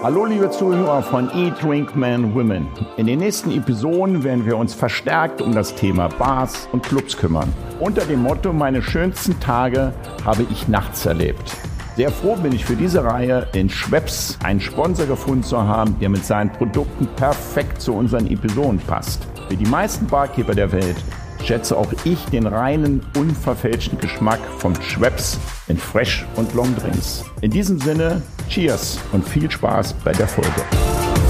[0.00, 2.68] Hallo liebe Zuhörer von Eat, Drink, Man, Women.
[2.96, 7.52] In den nächsten Episoden werden wir uns verstärkt um das Thema Bars und Clubs kümmern.
[7.80, 9.92] Unter dem Motto Meine schönsten Tage
[10.24, 11.56] habe ich nachts erlebt.
[11.96, 16.10] Sehr froh bin ich für diese Reihe in Schweppes einen Sponsor gefunden zu haben, der
[16.10, 19.26] mit seinen Produkten perfekt zu unseren Episoden passt.
[19.48, 20.96] Für die meisten Barkeeper der Welt
[21.44, 27.24] schätze auch ich den reinen, unverfälschten Geschmack von Schweppes in Fresh und Long Drinks.
[27.40, 31.27] In diesem Sinne, Cheers und viel Spaß bei der Folge.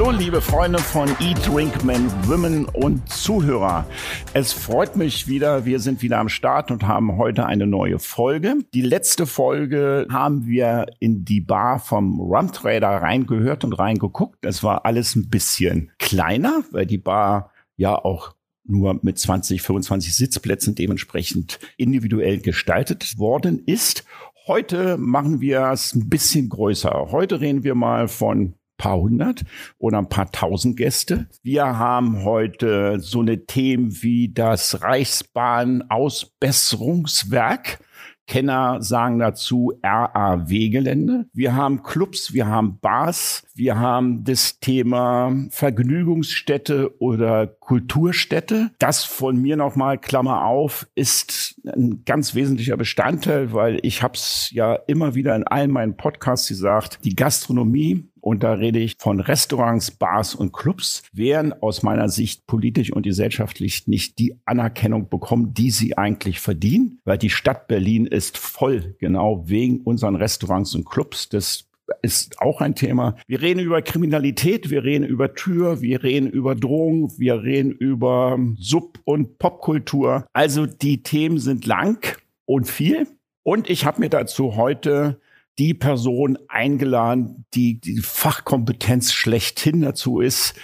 [0.00, 3.86] Hallo, liebe Freunde von Eat, Drink, Men, Women und Zuhörer.
[4.32, 5.66] Es freut mich wieder.
[5.66, 8.56] Wir sind wieder am Start und haben heute eine neue Folge.
[8.72, 14.42] Die letzte Folge haben wir in die Bar vom Rum Trader reingehört und reingeguckt.
[14.46, 20.16] Es war alles ein bisschen kleiner, weil die Bar ja auch nur mit 20, 25
[20.16, 24.06] Sitzplätzen dementsprechend individuell gestaltet worden ist.
[24.46, 27.08] Heute machen wir es ein bisschen größer.
[27.10, 29.44] Heute reden wir mal von paar hundert
[29.78, 31.28] oder ein paar tausend Gäste.
[31.42, 37.80] Wir haben heute so eine Themen wie das Reichsbahn-Ausbesserungswerk.
[38.26, 41.26] Kenner sagen dazu RAW-Gelände.
[41.34, 48.70] Wir haben Clubs, wir haben Bars, wir haben das Thema Vergnügungsstätte oder Kulturstätte.
[48.78, 54.50] Das von mir nochmal, Klammer auf, ist ein ganz wesentlicher Bestandteil, weil ich habe es
[54.52, 59.20] ja immer wieder in allen meinen Podcasts gesagt, die Gastronomie und da rede ich von
[59.20, 65.54] Restaurants, Bars und Clubs, werden aus meiner Sicht politisch und gesellschaftlich nicht die Anerkennung bekommen,
[65.54, 70.84] die sie eigentlich verdienen, weil die Stadt Berlin ist voll genau wegen unseren Restaurants und
[70.84, 71.28] Clubs.
[71.28, 71.69] Das
[72.02, 73.16] ist auch ein Thema.
[73.26, 78.38] Wir reden über Kriminalität, wir reden über Tür, wir reden über Drohungen, wir reden über
[78.58, 80.26] Sub- und Popkultur.
[80.32, 83.06] Also die Themen sind lang und viel.
[83.42, 85.20] Und ich habe mir dazu heute
[85.58, 90.54] die Person eingeladen, die die Fachkompetenz schlechthin dazu ist.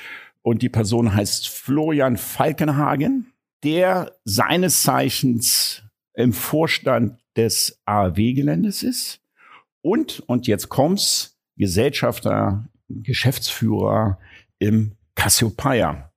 [0.43, 3.33] Und die Person heißt Florian Falkenhagen,
[3.65, 5.83] der seines Zeichens
[6.15, 9.21] im Vorstand des AW-Geländes ist
[9.87, 14.19] und, und jetzt kommt's, Gesellschafter, Geschäftsführer
[14.59, 16.11] im Cassiopeia.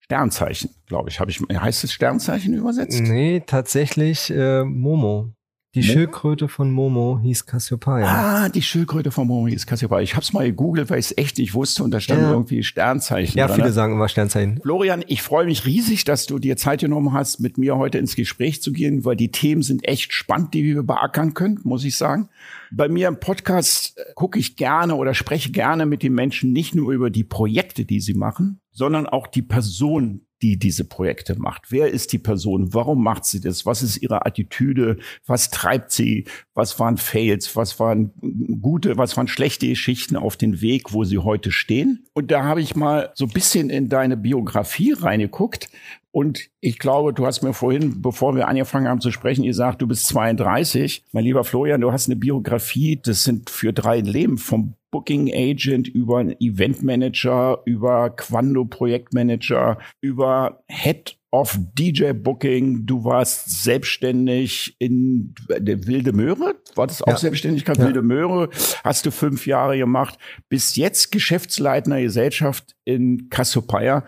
[0.00, 1.20] Sternzeichen, glaube ich.
[1.20, 3.00] Habe ich, heißt es Sternzeichen übersetzt?
[3.00, 5.34] Nee, tatsächlich äh, Momo.
[5.74, 5.82] Die?
[5.82, 8.04] Schildkröte von Momo hieß Cassiopeia.
[8.06, 10.02] Ah, die Schildkröte von Momo hieß Cassiopeia.
[10.02, 12.30] Ich habe es mal gegoogelt, weil ich es echt nicht wusste und da stand ja.
[12.30, 13.38] irgendwie Sternzeichen.
[13.38, 13.56] Ja, dran.
[13.56, 14.60] viele sagen immer Sternzeichen.
[14.60, 18.16] Florian, ich freue mich riesig, dass du dir Zeit genommen hast, mit mir heute ins
[18.16, 21.96] Gespräch zu gehen, weil die Themen sind echt spannend, die wir beackern können, muss ich
[21.96, 22.28] sagen.
[22.70, 26.74] Bei mir im Podcast äh, gucke ich gerne oder spreche gerne mit den Menschen nicht
[26.74, 31.70] nur über die Projekte, die sie machen, sondern auch die Person, die diese Projekte macht.
[31.70, 32.74] Wer ist die Person?
[32.74, 33.64] Warum macht sie das?
[33.64, 34.98] Was ist ihre Attitüde?
[35.26, 36.26] Was treibt sie?
[36.54, 37.54] Was waren Fails?
[37.54, 38.12] Was waren
[38.60, 42.04] gute, was waren schlechte Geschichten auf den Weg, wo sie heute stehen?
[42.12, 45.70] Und da habe ich mal so ein bisschen in deine Biografie reingeguckt.
[46.12, 49.86] Und ich glaube, du hast mir vorhin, bevor wir angefangen haben zu sprechen, gesagt, du
[49.86, 51.04] bist 32.
[51.12, 55.88] Mein lieber Florian, du hast eine Biografie, das sind für drei Leben vom Booking Agent
[55.88, 62.84] über Event Manager, über Quando Projektmanager, über Head of DJ Booking.
[62.84, 66.56] Du warst selbstständig in der Wilde Möhre.
[66.74, 67.16] War das auch ja.
[67.16, 67.78] Selbstständigkeit?
[67.78, 67.86] Ja.
[67.86, 68.50] Wilde Möhre.
[68.84, 70.18] Hast du fünf Jahre gemacht.
[70.50, 74.06] Bis jetzt Geschäftsleitender Gesellschaft in Cassiopeia.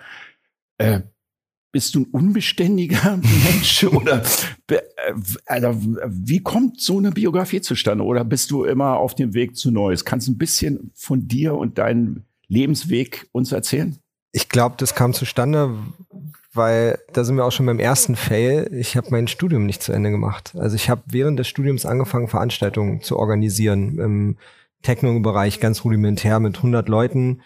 [0.76, 1.00] Äh,
[1.74, 4.22] bist du ein unbeständiger Mensch oder
[4.70, 4.80] äh,
[5.44, 5.74] also,
[6.06, 10.04] wie kommt so eine Biografie zustande oder bist du immer auf dem Weg zu Neues?
[10.04, 13.98] Kannst du ein bisschen von dir und deinem Lebensweg uns erzählen?
[14.30, 15.76] Ich glaube, das kam zustande,
[16.52, 18.70] weil da sind wir auch schon beim ersten Fail.
[18.72, 20.54] Ich habe mein Studium nicht zu Ende gemacht.
[20.56, 24.36] Also ich habe während des Studiums angefangen, Veranstaltungen zu organisieren im
[24.82, 27.42] Techno-Bereich, ganz rudimentär mit 100 Leuten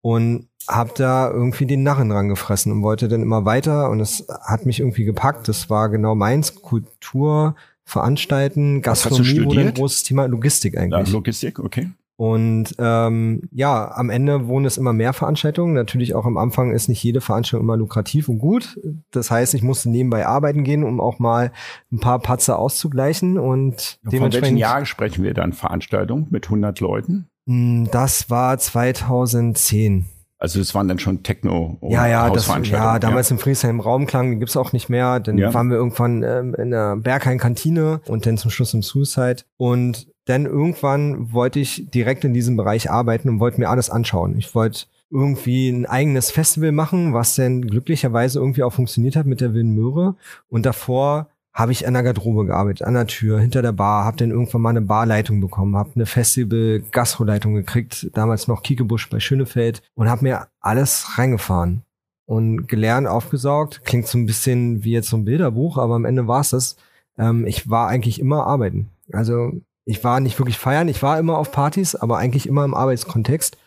[0.00, 4.26] und habe da irgendwie den Narren dran gefressen und wollte dann immer weiter und es
[4.42, 5.48] hat mich irgendwie gepackt.
[5.48, 11.08] Das war genau meins, Kultur, Veranstalten, Gastronomie wurde ein großes Thema, Logistik eigentlich.
[11.08, 11.90] Ja, Logistik, okay.
[12.20, 15.72] Und ähm, ja, am Ende wurden es immer mehr Veranstaltungen.
[15.72, 18.78] Natürlich auch am Anfang ist nicht jede Veranstaltung immer lukrativ und gut.
[19.10, 21.50] Das heißt, ich musste nebenbei arbeiten gehen, um auch mal
[21.90, 23.38] ein paar Patzer auszugleichen.
[23.38, 24.34] Und ja, dementsprechend.
[24.34, 27.30] Von welchen Jahren sprechen wir dann Veranstaltungen mit 100 Leuten?
[27.46, 30.04] Hm, das war 2010.
[30.40, 33.34] Also das waren dann schon Techno Ja, ja, das, ja, damals ja.
[33.34, 35.20] im Friesheim Raumklang, gibt's auch nicht mehr.
[35.20, 35.52] Dann ja.
[35.52, 39.42] waren wir irgendwann ähm, in der Berghain-Kantine und dann zum Schluss im Suicide.
[39.58, 44.38] Und dann irgendwann wollte ich direkt in diesem Bereich arbeiten und wollte mir alles anschauen.
[44.38, 49.42] Ich wollte irgendwie ein eigenes Festival machen, was dann glücklicherweise irgendwie auch funktioniert hat mit
[49.42, 50.14] der Wilden Möhre.
[50.48, 54.16] Und davor habe ich an der Garderobe gearbeitet, an der Tür, hinter der Bar, habe
[54.16, 59.82] dann irgendwann mal eine Barleitung bekommen, habe eine Festival-Gastroleitung gekriegt, damals noch Kiekebusch bei Schönefeld
[59.94, 61.82] und habe mir alles reingefahren
[62.26, 63.82] und gelernt, aufgesaugt.
[63.84, 66.76] Klingt so ein bisschen wie jetzt so ein Bilderbuch, aber am Ende war es das.
[67.18, 68.90] Ähm, ich war eigentlich immer arbeiten.
[69.12, 69.52] Also
[69.84, 73.58] ich war nicht wirklich feiern, ich war immer auf Partys, aber eigentlich immer im Arbeitskontext.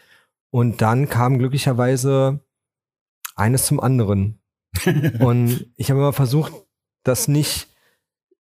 [0.51, 2.39] Und dann kam glücklicherweise
[3.35, 4.39] eines zum anderen.
[5.19, 6.53] und ich habe immer versucht,
[7.03, 7.72] das nicht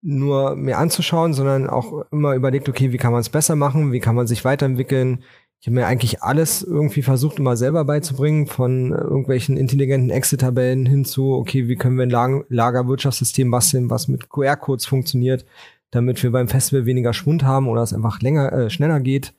[0.03, 4.01] nur mir anzuschauen, sondern auch immer überlegt, okay, wie kann man es besser machen, wie
[4.01, 5.23] kann man sich weiterentwickeln.
[5.61, 11.05] Ich habe mir eigentlich alles irgendwie versucht, immer selber beizubringen, von irgendwelchen intelligenten Exit-Tabellen hin
[11.05, 15.45] zu, okay, wie können wir ein Lagerwirtschaftssystem basteln, was mit QR-Codes funktioniert,
[15.89, 19.33] damit wir beim Festival weniger Schwund haben oder es einfach länger, äh, schneller geht.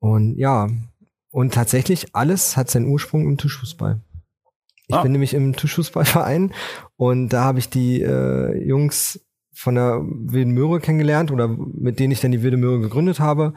[0.00, 0.68] Und ja,
[1.30, 4.00] und tatsächlich alles hat seinen Ursprung im Tischfußball.
[4.88, 5.02] Ich ah.
[5.02, 6.52] bin nämlich im Tischfußballverein
[6.96, 9.20] und da habe ich die äh, Jungs
[9.56, 13.54] von der Wilden Möhre kennengelernt oder mit denen ich dann die Wilde Möhre gegründet habe.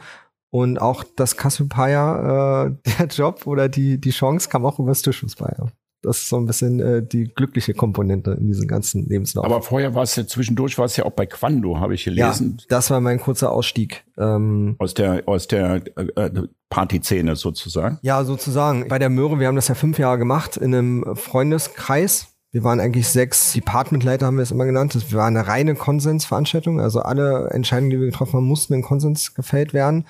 [0.52, 5.02] Und auch das Cassiopeia, äh, der Job oder die, die Chance kam auch über das
[5.02, 5.70] Tischfußball.
[6.02, 9.44] Das ist so ein bisschen äh, die glückliche Komponente in diesem ganzen Lebenslauf.
[9.44, 12.56] Aber vorher war es ja zwischendurch, war es ja auch bei Quando, habe ich gelesen.
[12.58, 14.02] Ja, das war mein kurzer Ausstieg.
[14.16, 17.98] Ähm, aus der, aus der äh, äh Partyszene sozusagen.
[18.00, 18.88] Ja, sozusagen.
[18.88, 22.80] Bei der Möhre, wir haben das ja fünf Jahre gemacht in einem Freundeskreis wir waren
[22.80, 24.94] eigentlich sechs Departmentleiter, haben wir es immer genannt.
[24.94, 26.80] Das war eine reine Konsensveranstaltung.
[26.80, 30.06] Also alle Entscheidungen, die wir getroffen haben, mussten in Konsens gefällt werden.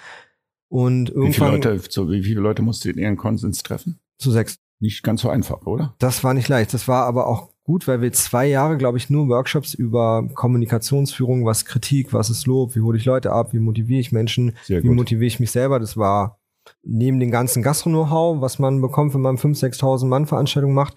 [0.68, 1.28] Und irgendwann.
[1.28, 4.00] Wie viele Leute, so, wie viele Leute musst du in ihren Konsens treffen?
[4.18, 4.58] Zu sechs.
[4.82, 5.94] Nicht ganz so einfach, oder?
[5.98, 6.72] Das war nicht leicht.
[6.72, 11.44] Das war aber auch gut, weil wir zwei Jahre, glaube ich, nur Workshops über Kommunikationsführung,
[11.44, 14.88] was Kritik, was ist Lob, wie hole ich Leute ab, wie motiviere ich Menschen, wie
[14.88, 15.78] motiviere ich mich selber.
[15.78, 16.40] Das war
[16.82, 20.96] neben dem ganzen Gastro-Know-how, was man bekommt, wenn man 5.000, 6.000 Mann Veranstaltungen macht,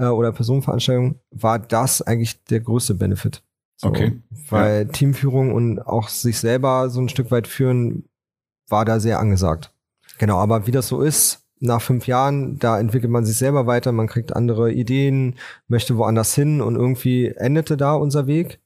[0.00, 3.42] äh, oder Personenveranstaltungen, war das eigentlich der größte Benefit.
[3.76, 4.20] So, okay.
[4.48, 4.92] Weil ja.
[4.92, 8.04] Teamführung und auch sich selber so ein Stück weit führen,
[8.68, 9.72] war da sehr angesagt.
[10.18, 13.92] Genau, aber wie das so ist, nach fünf Jahren, da entwickelt man sich selber weiter,
[13.92, 15.36] man kriegt andere Ideen,
[15.68, 18.60] möchte woanders hin und irgendwie endete da unser Weg.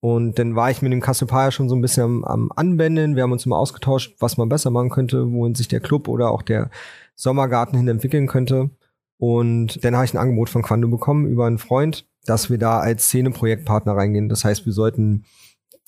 [0.00, 3.16] Und dann war ich mit dem Cassiopeia schon so ein bisschen am, am Anwenden.
[3.16, 6.30] Wir haben uns immer ausgetauscht, was man besser machen könnte, wohin sich der Club oder
[6.30, 6.70] auch der
[7.14, 8.70] Sommergarten hin entwickeln könnte.
[9.18, 12.80] Und dann habe ich ein Angebot von Quando bekommen über einen Freund, dass wir da
[12.80, 14.28] als Szene-Projektpartner reingehen.
[14.28, 15.24] Das heißt, wir sollten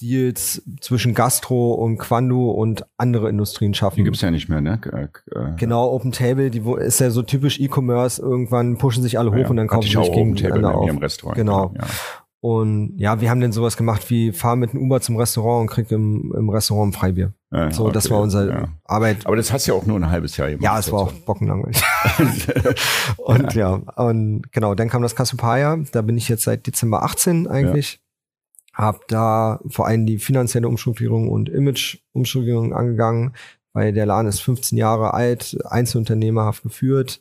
[0.00, 3.96] Deals zwischen Gastro und Quando und andere Industrien schaffen.
[3.96, 4.80] Die gibt's ja nicht mehr, ne?
[4.92, 8.22] Äh, genau, Open Table, die ist ja so typisch E-Commerce.
[8.22, 10.88] Irgendwann pushen sich alle hoch ja, und dann kaufen sie sich gegeneinander auf.
[11.34, 11.74] Genau.
[11.76, 11.86] Ja.
[12.40, 15.74] Und ja, wir haben dann sowas gemacht wie fahr mit dem Uber zum Restaurant und
[15.74, 17.32] krieg im, im Restaurant ein Freibier.
[17.50, 18.68] Ja, so, okay, das war unsere ja.
[18.84, 19.26] Arbeit.
[19.26, 20.62] Aber das hast du ja auch nur ein halbes Jahr gemacht.
[20.62, 21.82] Ja, es war auch bockenlangweilig.
[23.16, 23.76] und ja.
[23.76, 24.04] ja.
[24.04, 25.78] und genau, dann kam das Cassiopeia.
[25.90, 28.00] Da bin ich jetzt seit Dezember 18 eigentlich.
[28.72, 33.32] Hab da vor allem die finanzielle Umstrukturierung und Image-Umstrukturierung angegangen,
[33.72, 37.20] weil der Laden ist 15 Jahre alt, Einzelunternehmerhaft geführt,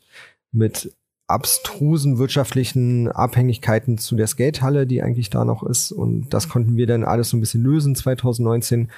[0.52, 0.96] mit
[1.28, 5.92] abstrusen wirtschaftlichen Abhängigkeiten zu der Skatehalle, die eigentlich da noch ist.
[5.92, 8.90] Und das konnten wir dann alles so ein bisschen lösen 2019.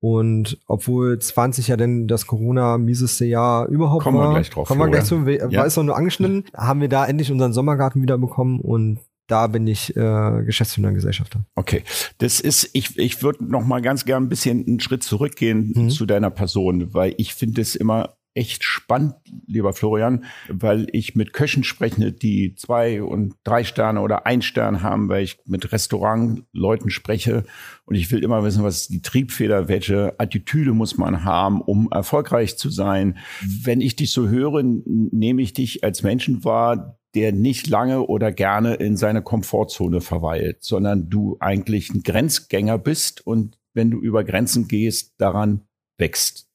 [0.00, 4.68] Und obwohl 20 ja denn das Corona-mieseste Jahr überhaupt kommen war, wir gleich drauf.
[4.68, 5.64] Kommen wir gleich zu, war ja.
[5.64, 9.66] es noch nur angeschnitten, haben wir da endlich unseren Sommergarten wieder bekommen und da bin
[9.66, 11.44] ich äh, Geschäftsführer Gesellschafter.
[11.54, 11.82] Okay,
[12.18, 15.90] das ist, ich, ich würde noch mal ganz gern ein bisschen einen Schritt zurückgehen mhm.
[15.90, 19.14] zu deiner Person, weil ich finde es immer echt spannend,
[19.46, 24.82] lieber Florian, weil ich mit Köchen spreche, die zwei und drei Sterne oder ein Stern
[24.82, 27.44] haben, weil ich mit Restaurantleuten spreche
[27.84, 31.90] und ich will immer wissen, was ist die Triebfeder, welche Attitüde muss man haben, um
[31.90, 33.18] erfolgreich zu sein.
[33.62, 38.32] Wenn ich dich so höre, nehme ich dich als Menschen wahr, der nicht lange oder
[38.32, 44.24] gerne in seine Komfortzone verweilt, sondern du eigentlich ein Grenzgänger bist und wenn du über
[44.24, 45.62] Grenzen gehst, daran
[45.96, 46.47] wächst.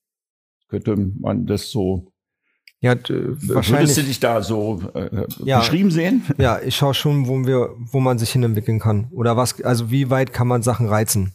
[0.73, 2.07] Könnte man das so
[2.81, 3.69] ja, wahrscheinlich.
[3.69, 6.23] Würdest du dich da so äh, ja, beschrieben sehen?
[6.39, 9.07] Ja, ich schaue schon, wo wir, wo man sich hinentwickeln kann.
[9.11, 11.33] Oder was, also wie weit kann man Sachen reizen?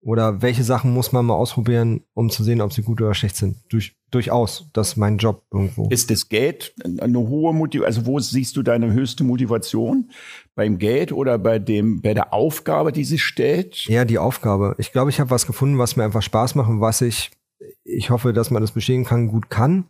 [0.00, 3.34] Oder welche Sachen muss man mal ausprobieren, um zu sehen, ob sie gut oder schlecht
[3.34, 3.56] sind?
[3.70, 4.70] Durch, durchaus.
[4.72, 5.88] Das ist mein Job irgendwo.
[5.88, 7.86] Ist das Geld eine hohe Motivation?
[7.86, 10.12] Also wo siehst du deine höchste Motivation?
[10.54, 13.84] Beim Geld oder bei dem, bei der Aufgabe, die sich stellt?
[13.86, 14.76] Ja, die Aufgabe.
[14.78, 17.32] Ich glaube, ich habe was gefunden, was mir einfach Spaß macht und was ich
[17.86, 19.86] ich hoffe, dass man das bestehen kann, gut kann.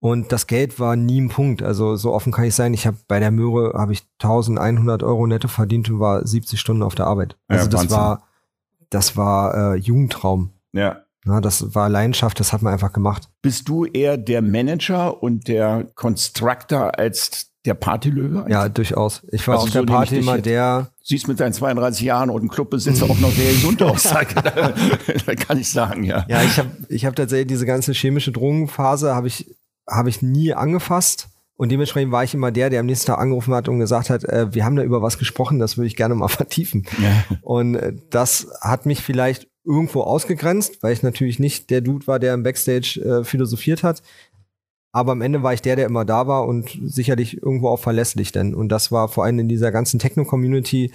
[0.00, 1.62] Und das Geld war nie ein Punkt.
[1.62, 2.72] Also so offen kann ich sein.
[2.72, 6.82] Ich habe bei der Möhre habe ich 1100 Euro netto verdient und war 70 Stunden
[6.82, 7.36] auf der Arbeit.
[7.48, 8.22] Also ja, das war,
[8.88, 10.50] das war äh, Jugendtraum.
[10.72, 11.02] Ja.
[11.26, 13.28] Na, das war Leidenschaft, das hat man einfach gemacht.
[13.42, 18.46] Bist du eher der Manager und der Constructor als der Partylöwe?
[18.48, 19.22] Ja, durchaus.
[19.30, 20.90] Ich war also auf der so Party immer der.
[21.02, 25.34] Siehst mit deinen 32 Jahren und ein Clubbesitzer auch noch sehr gesund aus, da, da
[25.34, 26.24] kann ich sagen, ja.
[26.28, 29.54] Ja, ich habe ich hab tatsächlich diese ganze chemische Drogenphase habe ich,
[29.86, 31.28] hab ich nie angefasst.
[31.56, 34.24] Und dementsprechend war ich immer der, der am nächsten Tag angerufen hat und gesagt hat,
[34.24, 36.86] äh, wir haben da über was gesprochen, das würde ich gerne mal vertiefen.
[37.02, 37.36] Ja.
[37.42, 42.18] Und äh, das hat mich vielleicht irgendwo ausgegrenzt, weil ich natürlich nicht der Dude war,
[42.18, 44.02] der im Backstage äh, philosophiert hat.
[44.92, 48.32] Aber am Ende war ich der, der immer da war und sicherlich irgendwo auch verlässlich
[48.32, 48.54] denn.
[48.54, 50.92] Und das war vor allem in dieser ganzen Techno-Community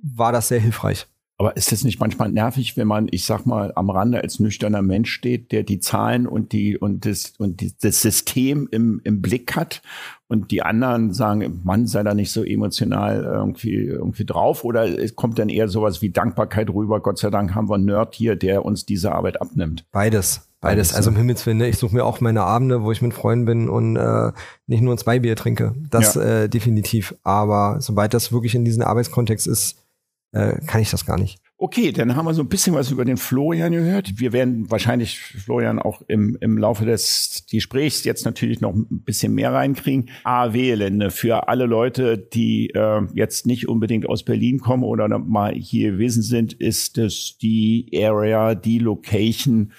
[0.00, 1.06] war das sehr hilfreich.
[1.38, 4.82] Aber ist es nicht manchmal nervig, wenn man, ich sag mal, am Rande als nüchterner
[4.82, 9.20] Mensch steht, der die Zahlen und die und das und die, das System im, im
[9.20, 9.82] Blick hat
[10.28, 15.16] und die anderen sagen, Mann, sei da nicht so emotional irgendwie irgendwie drauf oder es
[15.16, 17.00] kommt dann eher sowas wie Dankbarkeit rüber.
[17.00, 19.84] Gott sei Dank haben wir einen Nerd hier, der uns diese Arbeit abnimmt.
[19.90, 20.51] Beides.
[20.62, 21.68] Beides, also im Himmelswillen, ne?
[21.68, 24.30] ich suche mir auch meine Abende, wo ich mit Freunden bin und äh,
[24.68, 25.74] nicht nur zwei Bier trinke.
[25.90, 26.22] Das ja.
[26.22, 27.16] äh, definitiv.
[27.24, 29.82] Aber sobald das wirklich in diesem Arbeitskontext ist,
[30.30, 31.40] äh, kann ich das gar nicht.
[31.64, 34.18] Okay, dann haben wir so ein bisschen was über den Florian gehört.
[34.18, 39.32] Wir werden wahrscheinlich Florian auch im, im Laufe des Gesprächs jetzt natürlich noch ein bisschen
[39.32, 40.10] mehr reinkriegen.
[40.24, 45.92] AW-Lände für alle Leute, die äh, jetzt nicht unbedingt aus Berlin kommen oder mal hier
[45.92, 49.70] gewesen sind, ist es die Area, die Location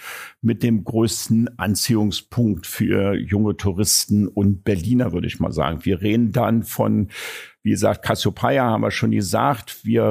[0.41, 5.83] mit dem größten Anziehungspunkt für junge Touristen und Berliner, würde ich mal sagen.
[5.83, 7.09] Wir reden dann von
[7.63, 9.86] wie gesagt, Cassiopeia haben wir schon gesagt.
[9.86, 10.03] Wir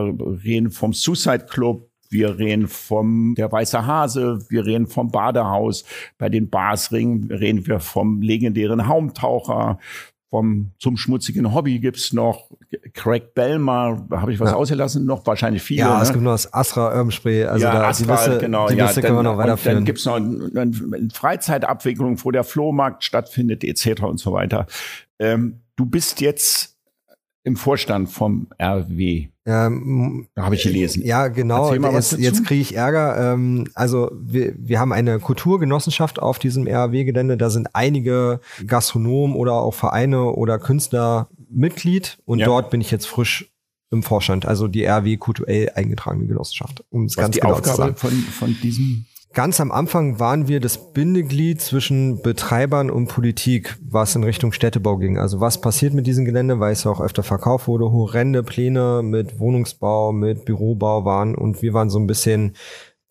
[0.45, 1.89] reden vom Suicide Club.
[2.09, 5.85] Wir reden vom Der Weiße Hase, wir reden vom Badehaus,
[6.19, 9.79] bei den Barsringen reden wir vom legendären Haumtaucher,
[10.29, 12.51] vom zum schmutzigen Hobby gibt's noch
[12.93, 14.57] Craig Bellmar, habe ich was ja.
[14.57, 15.07] ausgelassen?
[15.07, 15.81] Noch wahrscheinlich viele.
[15.81, 16.03] Ja, ne?
[16.03, 17.45] es gibt noch das Astra Urban Spray.
[17.45, 18.69] Also ja, da, Astra, die Liste, genau.
[18.69, 19.77] Die Liste ja, können wir noch weiterführen.
[19.77, 24.03] Dann gibt's noch eine, eine Freizeitabwicklung, wo der Flohmarkt stattfindet, etc.
[24.03, 24.67] und so weiter.
[25.19, 26.72] Ähm, du bist jetzt
[27.45, 29.29] im Vorstand vom RW.
[29.45, 31.05] Ähm, habe ich gelesen.
[31.05, 31.75] Ja, genau.
[31.75, 33.33] Jetzt, jetzt kriege ich Ärger.
[33.33, 37.37] Ähm, also wir, wir haben eine Kulturgenossenschaft auf diesem RW-Gelände.
[37.37, 42.47] Da sind einige Gastronomen oder auch Vereine oder Künstler Mitglied und ja.
[42.47, 43.53] dort bin ich jetzt frisch
[43.91, 46.83] im Vorstand, also die RW kulturell eingetragene Genossenschaft.
[46.89, 47.97] Um es ganz die genau Aufgabe zu sagen.
[47.97, 54.15] Von, von diesem Ganz am Anfang waren wir das Bindeglied zwischen Betreibern und Politik, was
[54.15, 55.17] in Richtung Städtebau ging.
[55.17, 59.39] Also was passiert mit diesem Gelände, weil es auch öfter verkauft wurde, horrende Pläne mit
[59.39, 62.57] Wohnungsbau, mit Bürobau waren und wir waren so ein bisschen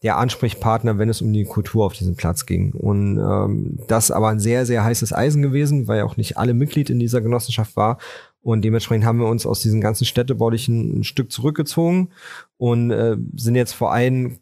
[0.04, 2.74] der Ansprechpartner, wenn es um die Kultur auf diesem Platz ging.
[2.74, 6.92] Und ähm, das aber ein sehr, sehr heißes Eisen gewesen, weil auch nicht alle Mitglied
[6.92, 7.98] in dieser Genossenschaft war.
[8.42, 12.10] Und dementsprechend haben wir uns aus diesen ganzen städtebaulichen ein Stück zurückgezogen
[12.58, 14.40] und äh, sind jetzt vor allem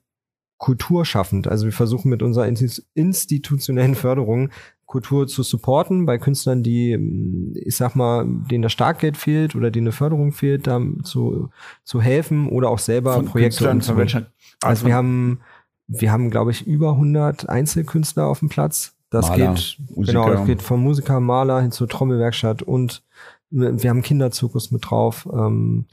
[0.59, 1.47] kulturschaffend.
[1.47, 2.47] Also wir versuchen mit unserer
[2.93, 4.51] institutionellen Förderung
[4.85, 9.87] Kultur zu supporten bei Künstlern, die, ich sag mal, denen das Startgeld fehlt oder denen
[9.87, 11.49] eine Förderung fehlt, da zu,
[11.83, 14.25] zu helfen oder auch selber Von Projekte umzusetzen.
[14.61, 15.41] Also wir haben,
[15.87, 18.95] wir haben, glaube ich, über 100 Einzelkünstler auf dem Platz.
[19.11, 20.23] Das Maler, geht, Musiker.
[20.23, 23.03] genau, das geht vom Musiker, Maler hin zur Trommelwerkstatt und
[23.51, 25.27] wir haben Kinderzirkus mit drauf.
[25.31, 25.85] Ähm,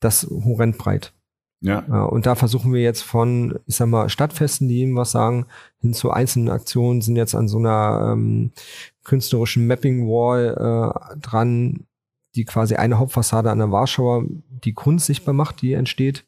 [0.00, 1.12] das horrend breit.
[1.62, 1.78] Ja.
[2.04, 5.46] Und da versuchen wir jetzt von, ich sag mal, Stadtfesten, die ihm was sagen,
[5.80, 8.50] hin zu einzelnen Aktionen, sind jetzt an so einer ähm,
[9.04, 11.86] künstlerischen Mapping Wall äh, dran,
[12.34, 16.24] die quasi eine Hauptfassade an der Warschauer die Kunst sichtbar macht, die entsteht.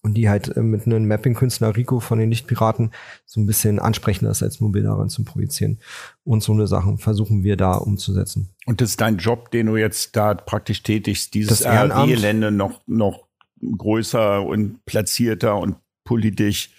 [0.00, 2.92] Und die halt äh, mit einem Mapping-Künstler Rico von den Lichtpiraten
[3.26, 5.80] so ein bisschen ansprechender ist, als mobil daran zu projizieren.
[6.24, 8.50] Und so eine Sachen versuchen wir da umzusetzen.
[8.66, 13.27] Und das ist dein Job, den du jetzt da praktisch tätigst, dieses RW-Lände noch, noch
[13.60, 16.70] größer und platzierter und politisch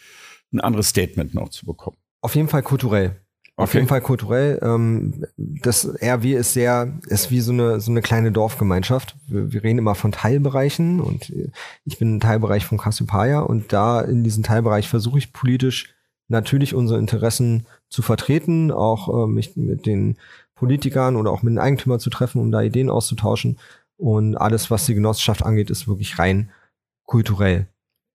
[0.51, 1.97] ein anderes Statement noch zu bekommen.
[2.21, 3.15] Auf jeden Fall kulturell.
[3.59, 3.63] Okay.
[3.63, 4.59] Auf jeden Fall kulturell.
[4.61, 9.17] Ähm, das RW ist sehr, ist wie so eine, so eine kleine Dorfgemeinschaft.
[9.27, 11.33] Wir, wir reden immer von Teilbereichen und
[11.83, 15.93] ich bin ein Teilbereich von Cassiopeia und da in diesem Teilbereich versuche ich politisch
[16.29, 20.17] natürlich unsere Interessen zu vertreten, auch äh, mich mit den
[20.55, 23.59] Politikern oder auch mit den Eigentümern zu treffen, um da Ideen auszutauschen.
[23.97, 26.49] Und alles, was die Genossenschaft angeht, ist wirklich rein
[27.09, 27.67] kulturell,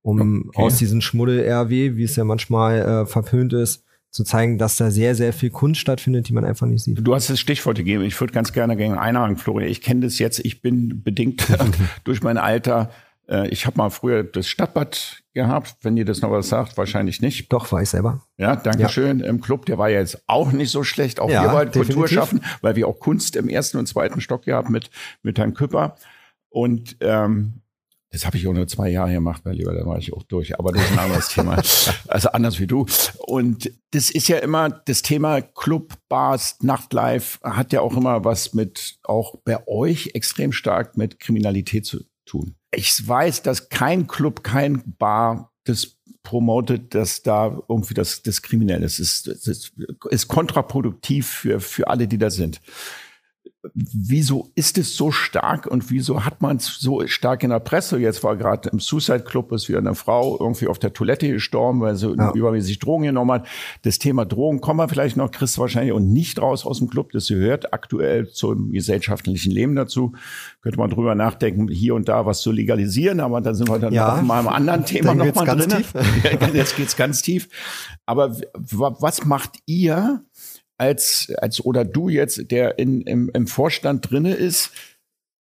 [0.02, 0.62] um okay.
[0.62, 5.16] aus diesem Schmuddel-RW, wie es ja manchmal äh, verpönt ist, zu zeigen, dass da sehr,
[5.16, 6.98] sehr viel Kunst stattfindet, die man einfach nicht sieht.
[7.02, 8.04] Du hast das Stichwort gegeben.
[8.04, 9.68] Ich würde ganz gerne gegen einhaken, Florian.
[9.68, 10.38] Ich kenne das jetzt.
[10.44, 11.44] Ich bin bedingt
[12.04, 12.92] durch mein Alter.
[13.28, 17.20] Äh, ich habe mal früher das Stadtbad gehabt, wenn ihr das noch was sagt, wahrscheinlich
[17.20, 17.52] nicht.
[17.52, 18.24] Doch, war ich selber.
[18.38, 19.18] Ja, danke schön.
[19.18, 21.18] Im Club, der war ja jetzt auch nicht so schlecht.
[21.18, 24.42] Auch ja, wir wollten Kultur schaffen, weil wir auch Kunst im ersten und zweiten Stock
[24.42, 24.90] gehabt mit,
[25.24, 25.96] mit Herrn Küpper.
[26.48, 27.63] Und ähm,
[28.14, 30.56] Das habe ich auch nur zwei Jahre gemacht, mein Lieber, da war ich auch durch.
[30.56, 31.60] Aber das ist ein anderes Thema.
[32.06, 32.86] Also anders wie du.
[33.18, 38.54] Und das ist ja immer das Thema Club, Bars, Nachtlife hat ja auch immer was
[38.54, 42.54] mit, auch bei euch extrem stark mit Kriminalität zu tun.
[42.72, 48.84] Ich weiß, dass kein Club, kein Bar das promotet, dass da irgendwie das, das kriminell
[48.84, 49.00] ist.
[49.00, 49.72] Es ist, ist,
[50.10, 52.60] ist kontraproduktiv für, für alle, die da sind
[53.74, 57.98] wieso ist es so stark und wieso hat man es so stark in der Presse?
[57.98, 61.80] Jetzt war gerade im Suicide Club ist wieder eine Frau irgendwie auf der Toilette gestorben,
[61.80, 62.32] weil sie ja.
[62.32, 63.46] übermäßig Drogen genommen hat.
[63.82, 67.12] Das Thema Drogen kommen wir vielleicht noch, Chris wahrscheinlich und nicht raus aus dem Club.
[67.12, 70.12] Das gehört aktuell zum gesellschaftlichen Leben dazu.
[70.62, 73.92] Könnte man drüber nachdenken, hier und da was zu legalisieren, aber da sind wir dann
[73.92, 74.20] ja.
[74.22, 75.70] mal einem anderen Thema nochmal drin.
[75.70, 75.94] Tief.
[76.52, 77.48] Jetzt geht's ganz tief.
[78.06, 80.22] Aber was macht ihr?
[80.76, 84.70] Als, als oder du jetzt, der in, im, im Vorstand drinne ist,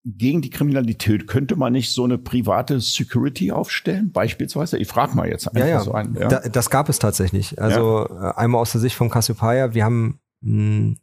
[0.06, 4.78] gegen die Kriminalität könnte man nicht so eine private Security aufstellen, beispielsweise?
[4.78, 5.80] Ich frage mal jetzt einfach ja, ja.
[5.80, 6.16] so ein.
[6.20, 6.28] Ja.
[6.28, 7.62] Da, das gab es tatsächlich.
[7.62, 8.32] Also ja.
[8.32, 10.98] Äh, einmal aus der Sicht von Cassiopeia, wir haben mh, hm,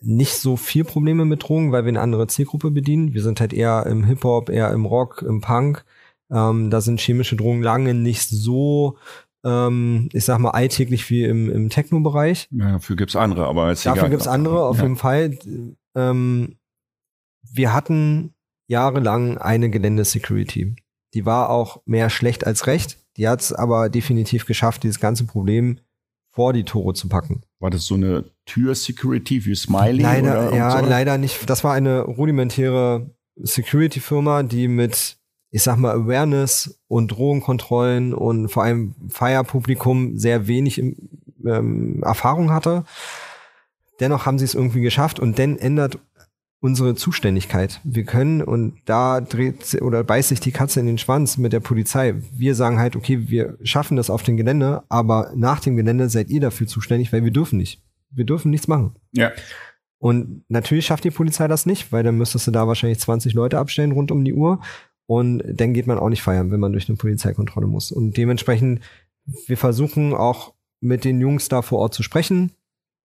[0.00, 3.14] nicht so viel Probleme mit Drogen, weil wir eine andere Zielgruppe bedienen.
[3.14, 5.86] Wir sind halt eher im Hip-Hop, eher im Rock, im Punk.
[6.30, 8.98] Ähm, da sind chemische Drogen lange nicht so
[9.44, 12.48] ähm, ich sag mal, alltäglich wie im, im Techno-Bereich.
[12.50, 14.10] Ja, dafür gibt's andere, aber ist Dafür egal.
[14.10, 14.84] gibt's andere, auf ja.
[14.84, 15.38] jeden Fall.
[15.94, 16.56] Ähm,
[17.42, 18.34] wir hatten
[18.66, 20.76] jahrelang eine Geländesecurity.
[21.12, 22.98] Die war auch mehr schlecht als recht.
[23.16, 25.78] Die hat's aber definitiv geschafft, dieses ganze Problem
[26.32, 27.42] vor die Tore zu packen.
[27.60, 30.02] War das so eine Tür-Security wie Smiley?
[30.02, 30.86] Leider, ja, so?
[30.86, 31.48] leider nicht.
[31.48, 35.18] Das war eine rudimentäre Security-Firma, die mit
[35.54, 42.82] ich sag mal, Awareness und Drogenkontrollen und vor allem Feierpublikum sehr wenig ähm, Erfahrung hatte.
[44.00, 46.00] Dennoch haben sie es irgendwie geschafft und dann ändert
[46.58, 47.80] unsere Zuständigkeit.
[47.84, 51.60] Wir können, und da dreht oder beißt sich die Katze in den Schwanz mit der
[51.60, 52.16] Polizei.
[52.32, 56.30] Wir sagen halt, okay, wir schaffen das auf dem Gelände, aber nach dem Gelände seid
[56.30, 57.80] ihr dafür zuständig, weil wir dürfen nicht.
[58.10, 58.96] Wir dürfen nichts machen.
[59.12, 59.30] Ja.
[59.98, 63.60] Und natürlich schafft die Polizei das nicht, weil dann müsstest du da wahrscheinlich 20 Leute
[63.60, 64.58] abstellen rund um die Uhr.
[65.06, 67.92] Und dann geht man auch nicht feiern, wenn man durch eine Polizeikontrolle muss.
[67.92, 68.80] Und dementsprechend,
[69.46, 72.52] wir versuchen auch mit den Jungs da vor Ort zu sprechen,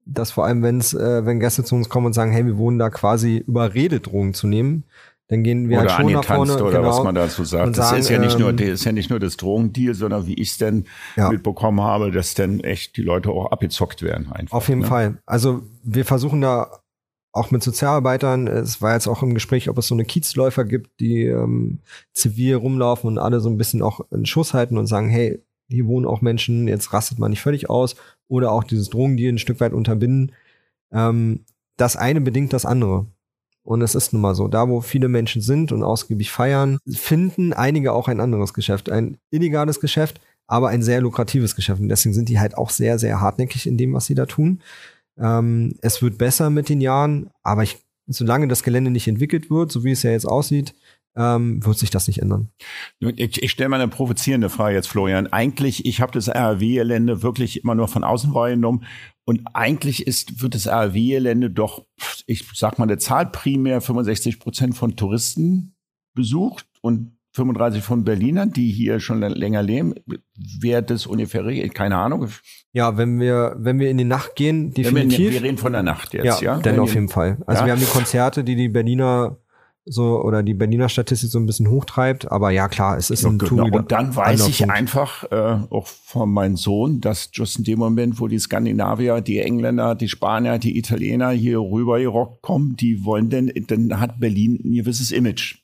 [0.05, 2.79] dass vor allem, wenn's, äh, wenn Gäste zu uns kommen und sagen, hey, wir wurden
[2.79, 4.85] da quasi überredet, Drogen zu nehmen,
[5.27, 6.63] dann gehen wir oder halt schon nach vorne.
[6.63, 7.75] Oder genau, was man dazu sagt.
[7.75, 10.25] Sagen, das ist ja nicht nur, ähm, das ist ja nicht nur das Drogendeal, sondern
[10.25, 11.29] wie ich es denn ja.
[11.29, 14.57] mitbekommen habe, dass dann echt die Leute auch abgezockt werden einfach.
[14.57, 14.87] Auf jeden ne?
[14.87, 15.17] Fall.
[15.27, 16.79] Also wir versuchen da
[17.31, 18.47] auch mit Sozialarbeitern.
[18.47, 21.79] Es war jetzt auch im Gespräch, ob es so eine Kiezläufer gibt, die ähm,
[22.13, 25.85] zivil rumlaufen und alle so ein bisschen auch einen Schuss halten und sagen, hey, hier
[25.85, 27.95] wohnen auch Menschen, jetzt rastet man nicht völlig aus.
[28.27, 30.31] Oder auch dieses Drogendeal ein Stück weit unterbinden.
[30.91, 31.45] Ähm,
[31.77, 33.05] das eine bedingt das andere.
[33.63, 37.53] Und es ist nun mal so, da wo viele Menschen sind und ausgiebig feiern, finden
[37.53, 38.89] einige auch ein anderes Geschäft.
[38.89, 41.79] Ein illegales Geschäft, aber ein sehr lukratives Geschäft.
[41.79, 44.61] Und deswegen sind die halt auch sehr, sehr hartnäckig in dem, was sie da tun.
[45.19, 47.77] Ähm, es wird besser mit den Jahren, aber ich,
[48.07, 50.73] solange das Gelände nicht entwickelt wird, so wie es ja jetzt aussieht,
[51.15, 52.49] ähm, wird sich das nicht ändern.
[52.99, 55.27] Ich, ich stelle mal eine provozierende Frage jetzt, Florian.
[55.27, 58.85] Eigentlich, ich habe das RW-Gelände wirklich immer nur von außen wahrgenommen
[59.25, 61.85] und eigentlich ist, wird das RW-Gelände doch,
[62.25, 65.75] ich sag mal, der Zahl primär 65 Prozent von Touristen
[66.15, 69.93] besucht und 35 von Berlinern, die hier schon länger leben.
[70.59, 72.27] Wer das ungefähr keine Ahnung.
[72.73, 75.19] Ja, wenn wir, wenn wir in die Nacht gehen, definitiv.
[75.19, 76.55] Wir, wir, reden von der Nacht jetzt, ja?
[76.55, 76.59] ja?
[76.59, 77.37] Dann auf jeden Fall.
[77.45, 77.67] Also ja.
[77.67, 79.37] wir haben die Konzerte, die die Berliner
[79.85, 83.39] so oder die Berliner Statistik so ein bisschen hochtreibt, aber ja klar, es ist ein
[83.39, 83.75] Tool.
[83.75, 84.73] Und dann weiß ich Punkt.
[84.73, 89.39] einfach äh, auch von meinem Sohn, dass just in dem Moment, wo die Skandinavier, die
[89.39, 94.59] Engländer, die Spanier, die Italiener hier rüber gerockt kommen, die wollen denn, dann hat Berlin
[94.63, 95.57] ein gewisses Image.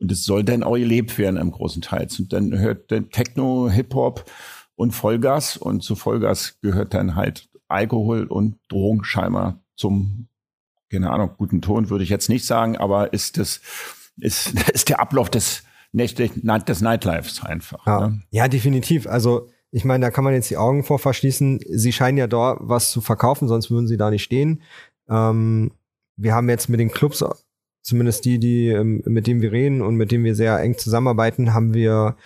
[0.00, 2.08] Und es soll dann auch gelebt werden im großen Teil.
[2.18, 4.24] Und dann hört der Techno, Hip-Hop
[4.74, 5.56] und Vollgas.
[5.56, 10.28] Und zu Vollgas gehört dann halt Alkohol und Drogen scheinbar zum,
[10.90, 13.60] keine Ahnung, guten Ton würde ich jetzt nicht sagen, aber ist das,
[14.18, 17.86] ist, ist der Ablauf des, des Nightlifes einfach.
[17.86, 18.22] Ja, ne?
[18.30, 19.06] ja definitiv.
[19.06, 21.60] Also, ich meine, da kann man jetzt die Augen vor verschließen.
[21.68, 24.62] Sie scheinen ja dort was zu verkaufen, sonst würden sie da nicht stehen.
[25.08, 25.72] Ähm,
[26.16, 27.24] wir haben jetzt mit den Clubs
[27.82, 31.54] zumindest die, die ähm, mit denen wir reden und mit denen wir sehr eng zusammenarbeiten,
[31.54, 32.16] haben wir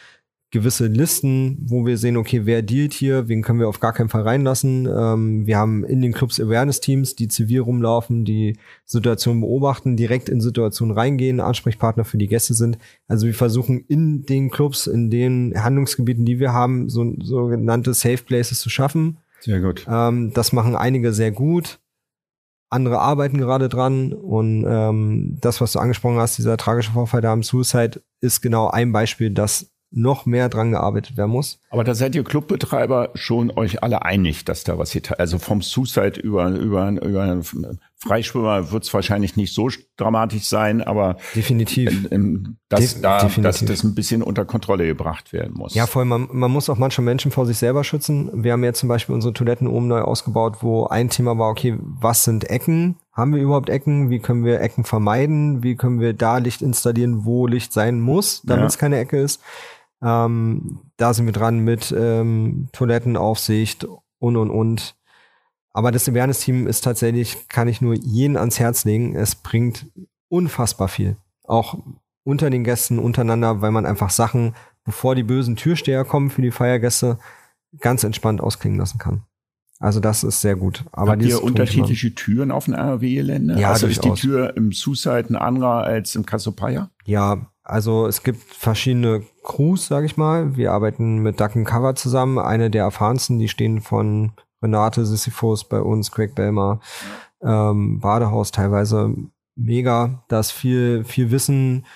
[0.55, 4.09] gewisse Listen, wo wir sehen, okay, wer dealt hier, wen können wir auf gar keinen
[4.09, 4.87] Fall reinlassen.
[4.87, 10.41] Ähm, wir haben in den Clubs Awareness-Teams, die zivil rumlaufen, die Situationen beobachten, direkt in
[10.41, 12.79] Situationen reingehen, Ansprechpartner für die Gäste sind.
[13.09, 18.23] Also wir versuchen in den Clubs, in den Handlungsgebieten, die wir haben, so sogenannte Safe
[18.23, 19.19] Places zu schaffen.
[19.41, 19.85] Sehr gut.
[19.91, 21.81] Ähm, das machen einige sehr gut.
[22.75, 27.33] Andere arbeiten gerade dran und ähm, das, was du angesprochen hast, dieser tragische Vorfall da
[27.33, 31.61] am Suicide, ist genau ein Beispiel, dass noch mehr dran gearbeitet werden muss.
[31.71, 35.63] Aber da seid ihr Clubbetreiber schon euch alle einig, dass da was hier, also vom
[35.63, 37.41] Suicide über, über, über
[37.97, 43.19] Freischwimmer wird es wahrscheinlich nicht so dramatisch sein, aber definitiv, in, in, dass, De da,
[43.21, 43.43] definitiv.
[43.43, 45.75] dass das ein bisschen unter Kontrolle gebracht werden muss.
[45.75, 48.31] Ja, vor allem, man, man muss auch manche Menschen vor sich selber schützen.
[48.45, 51.79] Wir haben jetzt zum Beispiel unsere Toiletten oben neu ausgebaut, wo ein Thema war, okay,
[51.81, 52.97] was sind Ecken?
[53.13, 54.11] Haben wir überhaupt Ecken?
[54.11, 55.63] Wie können wir Ecken vermeiden?
[55.63, 59.41] Wie können wir da Licht installieren, wo Licht sein muss, damit es keine Ecke ist?
[60.05, 63.87] Ähm, da sind wir dran mit ähm, Toilettenaufsicht
[64.19, 64.97] und und und.
[65.73, 69.17] Aber das Awareness-Team ist tatsächlich, kann ich nur jeden ans Herz legen.
[69.17, 69.87] Es bringt
[70.29, 71.17] unfassbar viel.
[71.43, 71.79] Auch
[72.23, 76.53] unter den Gästen, untereinander, weil man einfach Sachen, bevor die bösen Türsteher kommen für die
[76.53, 77.19] Feiergäste,
[77.81, 79.23] ganz entspannt ausklingen lassen kann.
[79.81, 80.85] Also das ist sehr gut.
[80.93, 83.59] Aber Habt ihr unterschiedliche Türen auf dem RW-Gelände?
[83.59, 84.07] Ja, also durchaus.
[84.07, 86.91] ist die Tür im Suicide eine andere als im Cassiopeia?
[87.05, 90.57] Ja, also es gibt verschiedene Crews, sage ich mal.
[90.57, 92.39] Wir arbeiten mit Duck Cover zusammen.
[92.39, 96.81] Eine der erfahrensten, die stehen von Renate Sisyphus bei uns, Craig Belmer,
[97.43, 99.15] ähm, Badehaus teilweise
[99.55, 100.25] mega.
[100.29, 101.87] Da ist viel, viel Wissen.